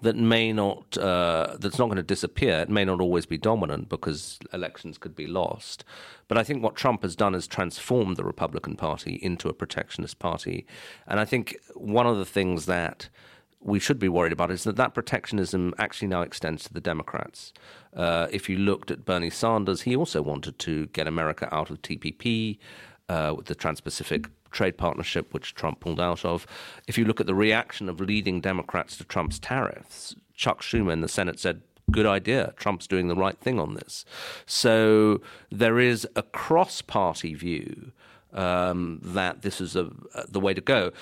that 0.00 0.16
may 0.16 0.52
not 0.52 0.98
uh, 0.98 1.56
that's 1.58 1.78
not 1.78 1.86
going 1.86 1.96
to 1.96 2.02
disappear. 2.02 2.60
It 2.60 2.68
may 2.68 2.84
not 2.84 3.00
always 3.00 3.26
be 3.26 3.38
dominant 3.38 3.88
because 3.88 4.38
elections 4.52 4.98
could 4.98 5.16
be 5.16 5.26
lost. 5.26 5.84
But 6.28 6.38
I 6.38 6.44
think 6.44 6.62
what 6.62 6.76
Trump 6.76 7.02
has 7.02 7.16
done 7.16 7.34
is 7.34 7.46
transformed 7.46 8.16
the 8.16 8.24
Republican 8.24 8.76
Party 8.76 9.18
into 9.22 9.48
a 9.48 9.54
protectionist 9.54 10.18
party, 10.18 10.66
and 11.06 11.20
I 11.20 11.24
think 11.24 11.56
one 11.74 12.06
of 12.06 12.18
the 12.18 12.24
things 12.24 12.66
that 12.66 13.08
we 13.64 13.78
should 13.80 13.98
be 13.98 14.10
worried 14.10 14.32
about 14.32 14.50
is 14.50 14.64
that 14.64 14.76
that 14.76 14.92
protectionism 14.92 15.72
actually 15.78 16.08
now 16.08 16.20
extends 16.20 16.64
to 16.64 16.72
the 16.72 16.82
Democrats. 16.82 17.52
Uh, 17.96 18.26
if 18.30 18.48
you 18.48 18.58
looked 18.58 18.90
at 18.90 19.06
Bernie 19.06 19.30
Sanders, 19.30 19.82
he 19.82 19.96
also 19.96 20.20
wanted 20.20 20.58
to 20.58 20.86
get 20.88 21.08
America 21.08 21.48
out 21.50 21.70
of 21.70 21.80
TPP 21.80 22.58
uh, 23.08 23.32
with 23.34 23.46
the 23.46 23.54
Trans-Pacific 23.54 24.28
trade 24.54 24.78
partnership, 24.78 25.34
which 25.34 25.54
Trump 25.54 25.80
pulled 25.80 26.00
out 26.00 26.24
of. 26.24 26.46
If 26.86 26.96
you 26.96 27.04
look 27.04 27.20
at 27.20 27.26
the 27.26 27.34
reaction 27.34 27.90
of 27.90 28.00
leading 28.00 28.40
Democrats 28.40 28.96
to 28.96 29.04
Trump's 29.04 29.38
tariffs, 29.38 30.14
Chuck 30.34 30.62
Schumer 30.62 30.92
in 30.92 31.02
the 31.02 31.08
Senate 31.08 31.38
said, 31.38 31.60
good 31.90 32.06
idea. 32.06 32.54
Trump's 32.56 32.86
doing 32.86 33.08
the 33.08 33.16
right 33.16 33.36
thing 33.36 33.60
on 33.60 33.74
this. 33.74 34.06
So 34.46 35.20
there 35.50 35.78
is 35.78 36.08
a 36.16 36.22
cross 36.22 36.80
party 36.80 37.34
view 37.34 37.92
um, 38.32 39.00
that 39.02 39.42
this 39.42 39.60
is 39.60 39.76
a, 39.76 39.90
the 40.28 40.40
way 40.40 40.54
to 40.54 40.60
go. 40.60 40.92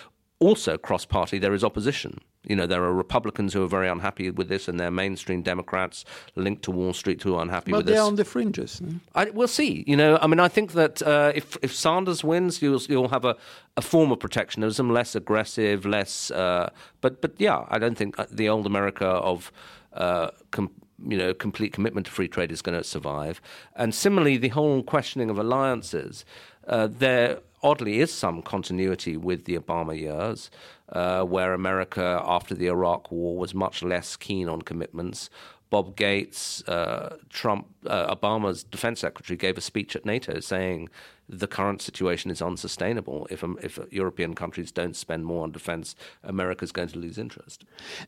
Also, 0.40 0.76
cross 0.76 1.04
party, 1.04 1.38
there 1.38 1.54
is 1.54 1.62
opposition. 1.62 2.20
You 2.44 2.56
know, 2.56 2.66
there 2.66 2.82
are 2.82 2.92
Republicans 2.92 3.54
who 3.54 3.62
are 3.62 3.68
very 3.68 3.88
unhappy 3.88 4.30
with 4.30 4.48
this, 4.48 4.66
and 4.66 4.78
there 4.78 4.88
are 4.88 4.92
mainstream 4.92 5.42
Democrats 5.42 6.04
linked 6.34 6.62
to 6.62 6.72
Wall 6.72 6.92
Street 6.92 7.22
who 7.22 7.36
are 7.36 7.42
unhappy 7.42 7.70
but 7.70 7.78
with 7.78 7.86
this. 7.86 7.92
But 7.92 7.96
they're 7.96 8.06
on 8.06 8.16
the 8.16 8.24
fringes. 8.24 8.78
Hmm? 8.78 8.96
I, 9.14 9.30
we'll 9.30 9.46
see. 9.48 9.84
You 9.86 9.96
know, 9.96 10.18
I 10.20 10.26
mean, 10.26 10.40
I 10.40 10.48
think 10.48 10.72
that 10.72 11.02
uh, 11.02 11.32
if 11.34 11.56
if 11.62 11.74
Sanders 11.74 12.24
wins, 12.24 12.60
you'll 12.60 12.82
you'll 12.88 13.08
have 13.10 13.24
a, 13.24 13.36
a 13.76 13.82
form 13.82 14.10
of 14.10 14.18
protectionism, 14.18 14.90
less 14.90 15.14
aggressive, 15.14 15.86
less. 15.86 16.30
Uh, 16.32 16.70
but 17.00 17.20
but 17.20 17.34
yeah, 17.38 17.64
I 17.68 17.78
don't 17.78 17.96
think 17.96 18.18
uh, 18.18 18.26
the 18.30 18.48
old 18.48 18.66
America 18.66 19.06
of. 19.06 19.52
Uh, 19.92 20.30
com- 20.50 20.70
you 21.04 21.18
know, 21.18 21.34
complete 21.34 21.72
commitment 21.72 22.06
to 22.06 22.12
free 22.12 22.28
trade 22.28 22.52
is 22.52 22.62
going 22.62 22.78
to 22.78 22.84
survive. 22.84 23.40
And 23.74 23.92
similarly, 23.92 24.36
the 24.36 24.50
whole 24.50 24.84
questioning 24.84 25.30
of 25.30 25.38
alliances, 25.38 26.24
uh, 26.68 26.86
there 26.90 27.40
oddly 27.62 28.00
is 28.00 28.12
some 28.12 28.42
continuity 28.42 29.16
with 29.16 29.44
the 29.44 29.58
Obama 29.58 29.98
years 29.98 30.50
uh, 30.90 31.22
where 31.22 31.54
America, 31.54 32.22
after 32.24 32.54
the 32.54 32.66
Iraq 32.66 33.10
War, 33.10 33.36
was 33.36 33.54
much 33.54 33.82
less 33.82 34.16
keen 34.16 34.48
on 34.48 34.62
commitments. 34.62 35.30
Bob 35.70 35.96
Gates, 35.96 36.62
uh, 36.68 37.16
Trump, 37.30 37.66
uh, 37.86 38.14
Obama's 38.14 38.62
defense 38.62 39.00
secretary, 39.00 39.36
gave 39.38 39.56
a 39.56 39.62
speech 39.62 39.96
at 39.96 40.04
NATO 40.04 40.38
saying 40.40 40.90
the 41.32 41.46
current 41.46 41.80
situation 41.80 42.30
is 42.30 42.42
unsustainable. 42.42 43.26
If 43.30 43.42
um, 43.42 43.58
if 43.62 43.78
European 43.90 44.34
countries 44.34 44.70
don't 44.70 44.94
spend 44.94 45.24
more 45.24 45.42
on 45.42 45.52
defence, 45.52 45.96
America 46.22 46.64
is 46.64 46.72
going 46.72 46.88
to 46.88 46.98
lose 46.98 47.18
interest. 47.18 47.64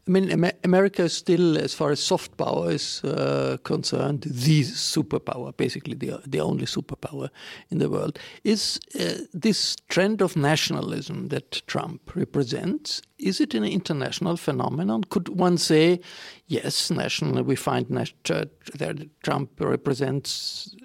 I 0.06 0.10
mean, 0.10 0.50
America 0.62 1.04
is 1.04 1.14
still, 1.14 1.56
as 1.56 1.74
far 1.74 1.90
as 1.90 2.00
soft 2.00 2.36
power 2.36 2.70
is 2.70 3.02
uh, 3.04 3.56
concerned, 3.62 4.22
the 4.22 4.62
superpower, 4.62 5.56
basically 5.56 5.94
the 5.94 6.20
the 6.26 6.40
only 6.40 6.66
superpower 6.66 7.30
in 7.70 7.78
the 7.78 7.88
world. 7.88 8.18
Is 8.44 8.78
uh, 9.00 9.24
this 9.32 9.76
trend 9.88 10.20
of 10.20 10.36
nationalism 10.36 11.28
that 11.28 11.66
Trump 11.66 12.14
represents? 12.14 13.02
Is 13.18 13.40
it 13.40 13.54
an 13.54 13.64
international 13.64 14.36
phenomenon? 14.36 15.04
Could 15.04 15.28
one 15.28 15.56
say, 15.56 16.00
yes, 16.46 16.90
national? 16.90 17.44
We 17.44 17.56
find 17.56 17.86
that 17.88 19.08
Trump 19.22 19.50
represents 19.60 20.76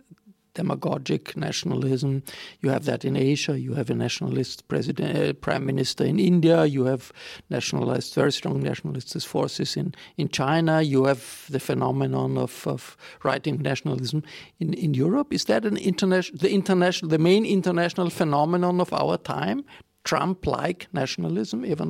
demagogic 0.53 1.35
nationalism. 1.35 2.23
You 2.62 2.69
have 2.69 2.85
that 2.85 3.05
in 3.05 3.15
Asia. 3.15 3.59
You 3.59 3.73
have 3.73 3.89
a 3.89 3.93
nationalist 3.93 4.67
president, 4.67 5.17
uh, 5.17 5.33
prime 5.33 5.65
minister 5.65 6.03
in 6.03 6.19
India. 6.19 6.65
You 6.65 6.85
have 6.85 7.12
nationalist, 7.49 8.15
very 8.15 8.31
strong 8.31 8.59
nationalist 8.59 9.27
forces 9.27 9.77
in, 9.77 9.93
in 10.17 10.29
China. 10.29 10.81
You 10.81 11.05
have 11.05 11.45
the 11.49 11.59
phenomenon 11.59 12.38
of, 12.38 12.67
of 12.67 12.97
right-wing 13.23 13.62
nationalism 13.62 14.23
in, 14.59 14.73
in 14.73 14.93
Europe. 14.93 15.33
Is 15.33 15.45
that 15.45 15.65
an 15.65 15.77
international, 15.77 16.39
the 16.39 16.51
international, 16.51 17.09
the 17.09 17.19
main 17.19 17.45
international 17.45 18.09
phenomenon 18.09 18.81
of 18.81 18.93
our 18.93 19.17
time? 19.17 19.63
Trump-like 20.10 20.88
nationalism, 20.91 21.63
Eva 21.63 21.86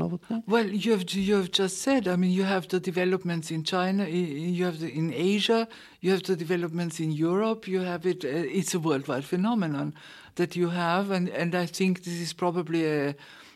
Well, 0.45 0.67
you 0.67 0.91
have 0.91 1.09
you 1.13 1.35
have 1.35 1.51
just 1.51 1.77
said. 1.77 2.05
I 2.05 2.17
mean, 2.17 2.31
you 2.31 2.43
have 2.43 2.67
the 2.67 2.81
developments 2.81 3.49
in 3.49 3.63
China, 3.63 4.05
you 4.09 4.65
have 4.65 4.81
the, 4.81 4.89
in 4.89 5.13
Asia, 5.13 5.69
you 6.01 6.11
have 6.11 6.23
the 6.23 6.35
developments 6.35 6.99
in 6.99 7.11
Europe. 7.13 7.65
You 7.65 7.79
have 7.79 8.05
it. 8.05 8.25
Uh, 8.25 8.57
it's 8.59 8.73
a 8.73 8.79
worldwide 8.79 9.23
phenomenon 9.23 9.93
that 10.35 10.57
you 10.57 10.67
have, 10.67 11.11
and 11.11 11.29
and 11.29 11.55
I 11.55 11.65
think 11.65 12.03
this 12.03 12.19
is 12.25 12.33
probably 12.33 12.85
a 12.85 13.15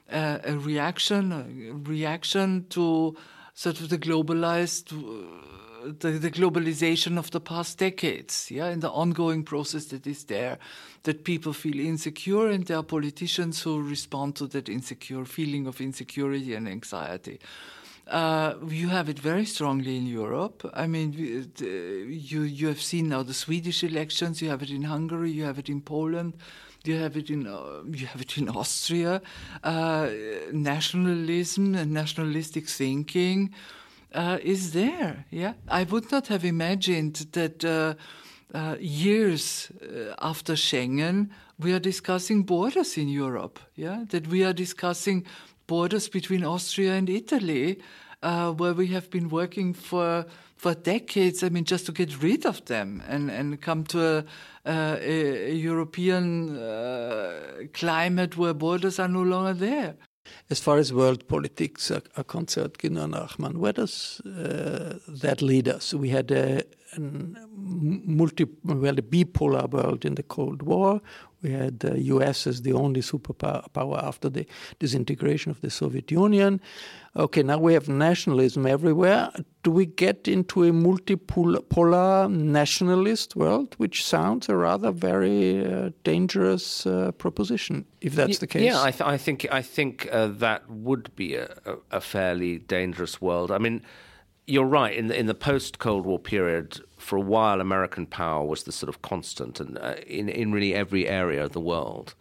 a, 0.10 0.39
a 0.45 0.58
reaction, 0.58 1.23
a 1.34 1.43
reaction 1.89 2.65
to 2.69 3.17
sort 3.54 3.82
of 3.82 3.89
the 3.89 3.97
globalized. 3.97 4.93
Uh, 4.93 5.72
the, 6.00 6.12
the, 6.12 6.32
globalization 6.32 7.17
of 7.17 7.32
the 7.32 7.39
past 7.39 7.78
decades, 7.78 8.50
yeah, 8.50 8.67
and 8.67 8.82
the 8.82 8.89
ongoing 8.89 9.43
process 9.43 9.86
that 9.86 10.08
is 10.08 10.26
there, 10.26 10.58
that 11.04 11.24
people 11.24 11.54
feel 11.54 11.80
insecure, 11.80 12.48
and 12.48 12.65
there 12.65 12.78
are 12.78 12.84
politicians 12.84 13.62
who 13.62 13.82
respond 13.82 14.36
to 14.36 14.48
that 14.48 14.69
insecure 14.69 15.26
feeling 15.26 15.67
of 15.67 15.82
insecurity 15.82 16.56
and 16.56 16.67
anxiety. 16.67 17.39
Uh, 18.08 18.56
you 18.67 18.89
have 18.89 19.08
it 19.08 19.17
very 19.17 19.46
strongly 19.46 19.96
in 19.96 20.06
Europe. 20.06 20.69
I 20.74 20.88
mean, 20.88 21.13
you 21.13 22.41
you 22.41 22.67
have 22.67 22.82
seen 22.82 23.08
now 23.10 23.24
the 23.24 23.34
Swedish 23.34 23.84
elections. 23.84 24.41
You 24.41 24.50
have 24.50 24.62
it 24.62 24.69
in 24.69 24.84
Hungary. 24.84 25.32
You 25.32 25.46
have 25.46 25.58
it 25.58 25.69
in 25.69 25.82
Poland. 25.82 26.34
You 26.84 26.98
have 26.98 27.15
it 27.15 27.30
in 27.30 27.48
uh, 27.48 27.84
you 27.89 28.08
have 28.08 28.19
it 28.22 28.38
in 28.38 28.50
Austria. 28.50 29.22
Uh, 29.63 30.10
nationalism 30.52 31.76
and 31.76 31.93
nationalistic 31.93 32.67
thinking 32.67 33.54
uh, 34.13 34.38
is 34.41 34.71
there. 34.71 35.26
Yeah, 35.30 35.54
I 35.67 35.84
would 35.84 36.12
not 36.12 36.28
have 36.28 36.45
imagined 36.45 37.28
that 37.32 37.63
uh, 37.63 37.95
uh, 38.54 38.76
years 38.80 39.71
uh, 39.82 40.13
after 40.21 40.54
Schengen, 40.54 41.30
we 41.60 41.73
are 41.73 41.80
discussing 41.80 42.43
borders 42.43 42.97
in 42.97 43.10
Europe. 43.10 43.60
Yeah, 43.76 44.06
that 44.10 44.28
we 44.28 44.43
are 44.43 44.54
discussing 44.54 45.26
borders 45.67 46.10
between 46.10 46.43
Austria 46.43 46.93
and 46.93 47.10
Italy, 47.10 47.80
uh, 48.21 48.52
where 48.52 48.73
we 48.73 48.88
have 48.88 49.10
been 49.10 49.30
working 49.30 49.73
for 49.73 50.26
for 50.56 50.73
decades. 50.73 51.43
I 51.43 51.49
mean, 51.49 51.65
just 51.65 51.86
to 51.88 51.91
get 51.91 52.21
rid 52.21 52.45
of 52.45 52.65
them 52.65 53.02
and 53.08 53.30
and 53.32 53.60
come 53.62 53.84
to 53.86 53.99
a, 53.99 54.26
a, 54.65 55.52
a 55.52 55.56
European 55.56 56.58
uh, 56.58 57.67
climate 57.73 58.38
where 58.38 58.54
borders 58.54 58.99
are 58.99 59.10
no 59.10 59.23
longer 59.23 59.54
there. 59.54 59.95
As 60.49 60.59
far 60.59 60.77
as 60.77 60.93
world 60.93 61.27
politics 61.27 61.91
are, 61.91 62.23
concerned, 62.23 62.77
Gideon 62.77 63.12
Rachman, 63.12 63.57
where 63.57 63.73
does 63.73 64.21
uh, 64.21 64.99
that 65.07 65.41
lead 65.41 65.67
us? 65.67 65.93
We 65.93 66.09
had 66.09 66.31
a, 66.31 66.63
a 66.95 66.99
multi, 66.99 68.45
well, 68.63 68.97
a 68.97 69.01
bipolar 69.01 69.69
world 69.69 70.06
in 70.06 70.15
the 70.15 70.23
Cold 70.23 70.62
War. 70.62 71.01
We 71.43 71.51
had 71.51 71.82
the 71.82 71.99
US 72.03 72.47
as 72.47 72.62
the 72.62 72.71
only 72.71 73.01
superpower 73.01 74.01
after 74.01 74.29
the 74.29 74.45
disintegration 74.79 75.51
of 75.51 75.60
the 75.60 75.69
Soviet 75.69 76.10
Union. 76.10 76.62
Okay, 77.15 77.43
now 77.43 77.60
we 77.60 77.73
have 77.73 77.89
nationalism 77.89 78.65
everywhere. 78.65 79.29
Do 79.62 79.71
we 79.71 79.86
get 79.86 80.27
into 80.27 80.63
a 80.63 80.71
multipolar 80.71 82.32
nationalist 82.32 83.36
world, 83.36 83.75
which 83.77 84.03
sounds 84.06 84.49
a 84.49 84.56
rather 84.56 84.91
very 84.91 85.65
uh, 85.65 85.91
dangerous 86.03 86.88
uh, 86.88 87.12
proposition, 87.12 87.86
if 88.01 88.15
that's 88.15 88.39
the 88.39 88.47
case? 88.47 88.63
Yeah, 88.63 88.82
I, 88.82 88.91
th- 88.91 89.01
I 89.01 89.17
think 89.17 89.45
I 89.51 89.62
think 89.62 90.08
uh, 90.12 90.27
that 90.27 90.69
would 90.69 91.15
be 91.15 91.36
a, 91.36 91.49
a, 91.91 92.01
fairly 92.01 92.60
dangerous 92.60 93.21
world. 93.21 93.51
I 93.51 93.58
mean, 93.60 93.82
you're 94.45 94.65
right. 94.65 94.95
In 94.95 95.08
the, 95.08 95.17
in 95.17 95.25
the 95.25 95.34
post 95.34 95.79
Cold 95.79 96.06
War 96.06 96.19
period, 96.19 96.82
for 96.97 97.17
a 97.17 97.21
while, 97.21 97.62
American 97.62 98.06
power 98.06 98.45
was 98.45 98.63
the 98.63 98.71
sort 98.71 98.89
of 98.89 99.01
constant, 99.01 99.60
and 99.60 99.77
uh, 99.77 99.95
in 100.08 100.29
in 100.29 100.51
really 100.51 100.73
every 100.73 101.08
area 101.08 101.43
of 101.43 101.53
the 101.53 101.60
world. 101.60 102.15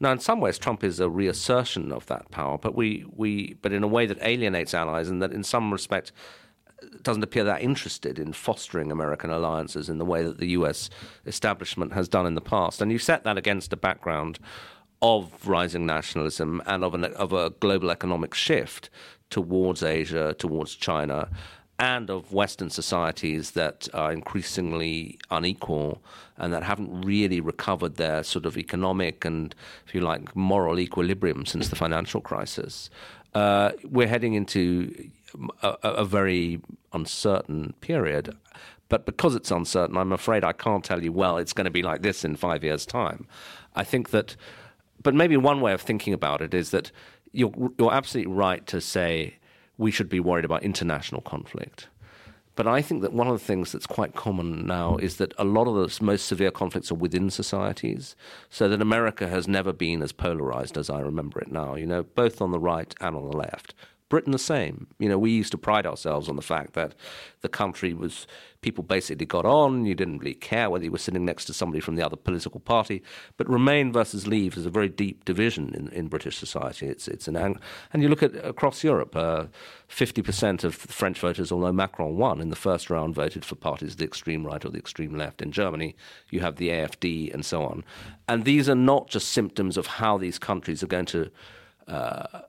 Now, 0.00 0.10
in 0.10 0.18
some 0.18 0.40
ways, 0.40 0.58
Trump 0.58 0.82
is 0.82 0.98
a 0.98 1.08
reassertion 1.08 1.92
of 1.92 2.06
that 2.06 2.30
power, 2.32 2.58
but 2.58 2.74
we, 2.74 3.04
we 3.14 3.54
but 3.62 3.72
in 3.72 3.84
a 3.84 3.88
way 3.88 4.04
that 4.06 4.18
alienates 4.20 4.74
allies, 4.74 5.08
and 5.08 5.22
that 5.22 5.32
in 5.32 5.44
some 5.44 5.72
respect 5.72 6.12
doesn't 7.02 7.22
appear 7.22 7.44
that 7.44 7.62
interested 7.62 8.18
in 8.18 8.32
fostering 8.32 8.90
American 8.90 9.30
alliances 9.30 9.88
in 9.88 9.98
the 9.98 10.04
way 10.04 10.24
that 10.24 10.38
the 10.38 10.48
U.S. 10.48 10.90
establishment 11.26 11.92
has 11.92 12.08
done 12.08 12.26
in 12.26 12.34
the 12.34 12.40
past. 12.40 12.82
And 12.82 12.90
you 12.90 12.98
set 12.98 13.22
that 13.22 13.38
against 13.38 13.72
a 13.72 13.76
background 13.76 14.40
of 15.00 15.46
rising 15.46 15.86
nationalism 15.86 16.60
and 16.66 16.84
of, 16.84 16.94
an, 16.94 17.04
of 17.04 17.32
a 17.32 17.50
global 17.50 17.90
economic 17.90 18.34
shift 18.34 18.90
towards 19.30 19.82
Asia, 19.82 20.34
towards 20.34 20.74
China, 20.74 21.28
and 21.82 22.10
of 22.10 22.32
Western 22.32 22.70
societies 22.70 23.50
that 23.52 23.88
are 23.92 24.12
increasingly 24.12 25.18
unequal 25.32 26.00
and 26.36 26.52
that 26.52 26.62
haven't 26.62 27.02
really 27.04 27.40
recovered 27.40 27.96
their 27.96 28.22
sort 28.22 28.46
of 28.46 28.56
economic 28.56 29.24
and, 29.24 29.52
if 29.84 29.92
you 29.92 30.00
like, 30.00 30.36
moral 30.36 30.78
equilibrium 30.78 31.44
since 31.44 31.68
the 31.70 31.74
financial 31.74 32.20
crisis. 32.20 32.88
Uh, 33.34 33.72
we're 33.82 34.06
heading 34.06 34.34
into 34.34 35.10
a, 35.60 35.76
a, 35.82 36.04
very 36.04 36.60
uncertain 36.92 37.74
period. 37.80 38.36
But 38.88 39.04
because 39.04 39.34
it's 39.34 39.50
uncertain, 39.50 39.96
I'm 39.96 40.12
afraid 40.12 40.44
I 40.44 40.52
can't 40.52 40.84
tell 40.84 41.02
you, 41.02 41.10
well, 41.10 41.36
it's 41.36 41.52
going 41.52 41.64
to 41.64 41.70
be 41.72 41.82
like 41.82 42.02
this 42.02 42.24
in 42.24 42.36
five 42.36 42.62
years' 42.62 42.86
time. 42.86 43.26
I 43.74 43.82
think 43.82 44.10
that, 44.10 44.36
but 45.02 45.16
maybe 45.16 45.36
one 45.36 45.60
way 45.60 45.72
of 45.72 45.80
thinking 45.80 46.14
about 46.14 46.42
it 46.42 46.54
is 46.54 46.70
that 46.70 46.92
you're, 47.32 47.72
you're 47.76 47.92
absolutely 47.92 48.32
right 48.32 48.64
to 48.68 48.80
say 48.80 49.38
we 49.78 49.90
should 49.90 50.08
be 50.08 50.20
worried 50.20 50.44
about 50.44 50.62
international 50.62 51.20
conflict. 51.20 51.88
But 52.54 52.66
I 52.66 52.82
think 52.82 53.00
that 53.00 53.14
one 53.14 53.28
of 53.28 53.32
the 53.32 53.44
things 53.44 53.72
that's 53.72 53.86
quite 53.86 54.14
common 54.14 54.66
now 54.66 54.98
is 54.98 55.16
that 55.16 55.32
a 55.38 55.44
lot 55.44 55.66
of 55.66 55.74
the 55.74 56.04
most 56.04 56.26
severe 56.26 56.50
conflicts 56.50 56.90
are 56.92 56.96
within 56.96 57.30
societies. 57.30 58.14
So 58.50 58.68
that 58.68 58.82
America 58.82 59.26
has 59.28 59.48
never 59.48 59.72
been 59.72 60.02
as 60.02 60.12
polarized 60.12 60.76
as 60.76 60.90
I 60.90 61.00
remember 61.00 61.40
it 61.40 61.50
now, 61.50 61.76
you 61.76 61.86
know, 61.86 62.02
both 62.02 62.42
on 62.42 62.50
the 62.50 62.58
right 62.58 62.94
and 63.00 63.16
on 63.16 63.30
the 63.30 63.36
left. 63.36 63.74
Britain 64.12 64.32
the 64.32 64.38
same. 64.38 64.88
You 64.98 65.08
know, 65.08 65.18
we 65.18 65.30
used 65.30 65.52
to 65.52 65.56
pride 65.56 65.86
ourselves 65.86 66.28
on 66.28 66.36
the 66.36 66.42
fact 66.42 66.74
that 66.74 66.94
the 67.40 67.48
country 67.48 67.94
was 67.94 68.26
people 68.60 68.84
basically 68.84 69.24
got 69.24 69.46
on. 69.46 69.86
You 69.86 69.94
didn't 69.94 70.18
really 70.18 70.34
care 70.34 70.68
whether 70.68 70.84
you 70.84 70.92
were 70.92 70.98
sitting 70.98 71.24
next 71.24 71.46
to 71.46 71.54
somebody 71.54 71.80
from 71.80 71.96
the 71.96 72.04
other 72.04 72.16
political 72.16 72.60
party. 72.60 73.02
But 73.38 73.48
Remain 73.48 73.90
versus 73.90 74.26
Leave 74.26 74.58
is 74.58 74.66
a 74.66 74.70
very 74.70 74.90
deep 74.90 75.24
division 75.24 75.74
in, 75.74 75.88
in 75.88 76.08
British 76.08 76.36
society. 76.36 76.88
It's 76.88 77.08
it's 77.08 77.26
an 77.26 77.38
ang- 77.38 77.58
and 77.90 78.02
you 78.02 78.10
look 78.10 78.22
at 78.22 78.34
across 78.44 78.84
Europe, 78.84 79.16
uh, 79.16 79.46
fifty 79.88 80.20
uh, 80.20 80.24
percent 80.24 80.62
of 80.62 80.74
French 80.74 81.18
voters, 81.18 81.50
although 81.50 81.72
Macron 81.72 82.18
won 82.18 82.38
in 82.42 82.50
the 82.50 82.62
first 82.68 82.90
round, 82.90 83.14
voted 83.14 83.46
for 83.46 83.54
parties 83.54 83.92
of 83.92 83.96
the 83.96 84.04
extreme 84.04 84.46
right 84.46 84.62
or 84.62 84.68
the 84.68 84.78
extreme 84.78 85.16
left. 85.16 85.40
In 85.40 85.52
Germany, 85.52 85.96
you 86.28 86.40
have 86.40 86.56
the 86.56 86.68
AFD 86.68 87.32
and 87.32 87.46
so 87.46 87.64
on. 87.64 87.82
And 88.28 88.44
these 88.44 88.68
are 88.68 88.74
not 88.92 89.08
just 89.08 89.30
symptoms 89.30 89.78
of 89.78 89.86
how 89.86 90.18
these 90.18 90.38
countries 90.38 90.82
are 90.82 90.92
going 90.96 91.06
to. 91.06 91.30
Uh, 91.88 92.42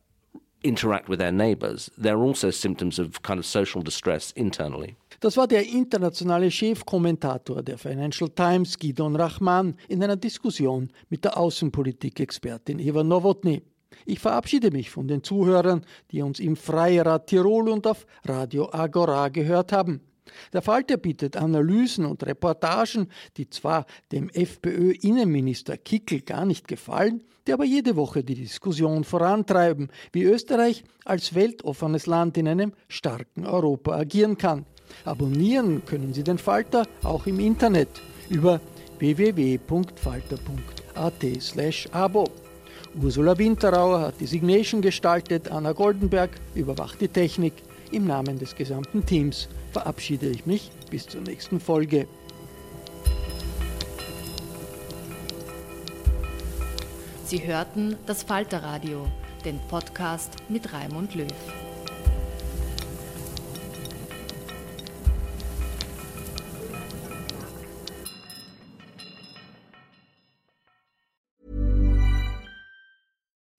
interact 0.63 1.09
with 1.09 1.19
their 1.19 1.31
neighbors. 1.31 1.91
They're 1.97 2.21
also 2.21 2.51
symptoms 2.51 2.99
of 2.99 3.21
kind 3.21 3.39
of 3.39 3.45
social 3.45 3.83
distress 3.83 4.31
internally. 4.31 4.95
Das 5.19 5.37
war 5.37 5.47
der 5.47 5.65
internationale 5.65 6.51
Chefkommentator 6.51 7.63
der 7.63 7.77
Financial 7.77 8.29
Times, 8.29 8.77
Gidon 8.77 9.15
Rahman, 9.15 9.75
in 9.87 10.03
einer 10.03 10.17
Diskussion 10.17 10.89
mit 11.09 11.23
der 11.23 11.37
Außenpolitik-Expertin 11.37 12.79
Eva 12.79 13.03
Nowotny. 13.03 13.61
Ich 14.05 14.19
verabschiede 14.19 14.71
mich 14.71 14.89
von 14.89 15.07
den 15.07 15.23
Zuhörern, 15.23 15.85
die 16.11 16.21
uns 16.21 16.39
im 16.39 16.55
Freirad 16.55 17.27
Tirol 17.27 17.69
und 17.69 17.87
auf 17.87 18.05
Radio 18.25 18.69
Agora 18.73 19.29
gehört 19.29 19.71
haben. 19.71 20.01
Der 20.53 20.61
Falter 20.61 20.97
bietet 20.97 21.37
Analysen 21.37 22.05
und 22.05 22.25
Reportagen, 22.25 23.09
die 23.37 23.49
zwar 23.49 23.85
dem 24.11 24.29
FPÖ-Innenminister 24.29 25.77
Kickel 25.77 26.21
gar 26.21 26.45
nicht 26.45 26.67
gefallen, 26.67 27.23
die 27.47 27.53
aber 27.53 27.65
jede 27.65 27.95
Woche 27.95 28.23
die 28.23 28.35
Diskussion 28.35 29.03
vorantreiben, 29.03 29.89
wie 30.11 30.23
Österreich 30.23 30.83
als 31.05 31.35
weltoffenes 31.35 32.05
Land 32.05 32.37
in 32.37 32.47
einem 32.47 32.73
starken 32.87 33.45
Europa 33.45 33.97
agieren 33.97 34.37
kann. 34.37 34.65
Abonnieren 35.05 35.83
können 35.85 36.13
Sie 36.13 36.23
den 36.23 36.37
Falter 36.37 36.87
auch 37.03 37.25
im 37.25 37.39
Internet 37.39 37.89
über 38.29 38.61
www.falter.at. 38.99 39.91
slash 41.41 41.87
abo. 41.91 42.29
Ursula 43.01 43.37
Winterauer 43.37 44.01
hat 44.01 44.19
die 44.19 44.27
Signation 44.27 44.81
gestaltet, 44.81 45.49
Anna 45.49 45.71
Goldenberg 45.71 46.29
überwacht 46.53 47.01
die 47.01 47.07
Technik. 47.07 47.53
Im 47.91 48.05
Namen 48.05 48.37
des 48.39 48.55
gesamten 48.55 49.05
Teams 49.05 49.49
verabschiede 49.73 50.29
ich 50.29 50.45
mich 50.45 50.71
bis 50.89 51.05
zur 51.07 51.21
nächsten 51.21 51.59
Folge. 51.59 52.07
Sie 57.25 57.45
hörten 57.45 57.97
das 58.05 58.21
Falterradio, 58.23 59.07
den 59.43 59.59
Podcast 59.67 60.35
mit 60.49 60.71
Raimund 60.71 61.15
Löw. 61.15 61.27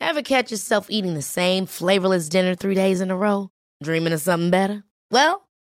Ever 0.00 0.22
catch 0.22 0.52
yourself 0.52 0.86
eating 0.90 1.14
the 1.14 1.22
same 1.22 1.66
flavorless 1.66 2.28
dinner 2.28 2.54
three 2.54 2.76
days 2.76 3.00
in 3.00 3.10
a 3.10 3.16
row? 3.16 3.50
Dreaming 3.82 4.12
of 4.12 4.20
something 4.20 4.50
better? 4.50 4.84
Well, 5.10 5.48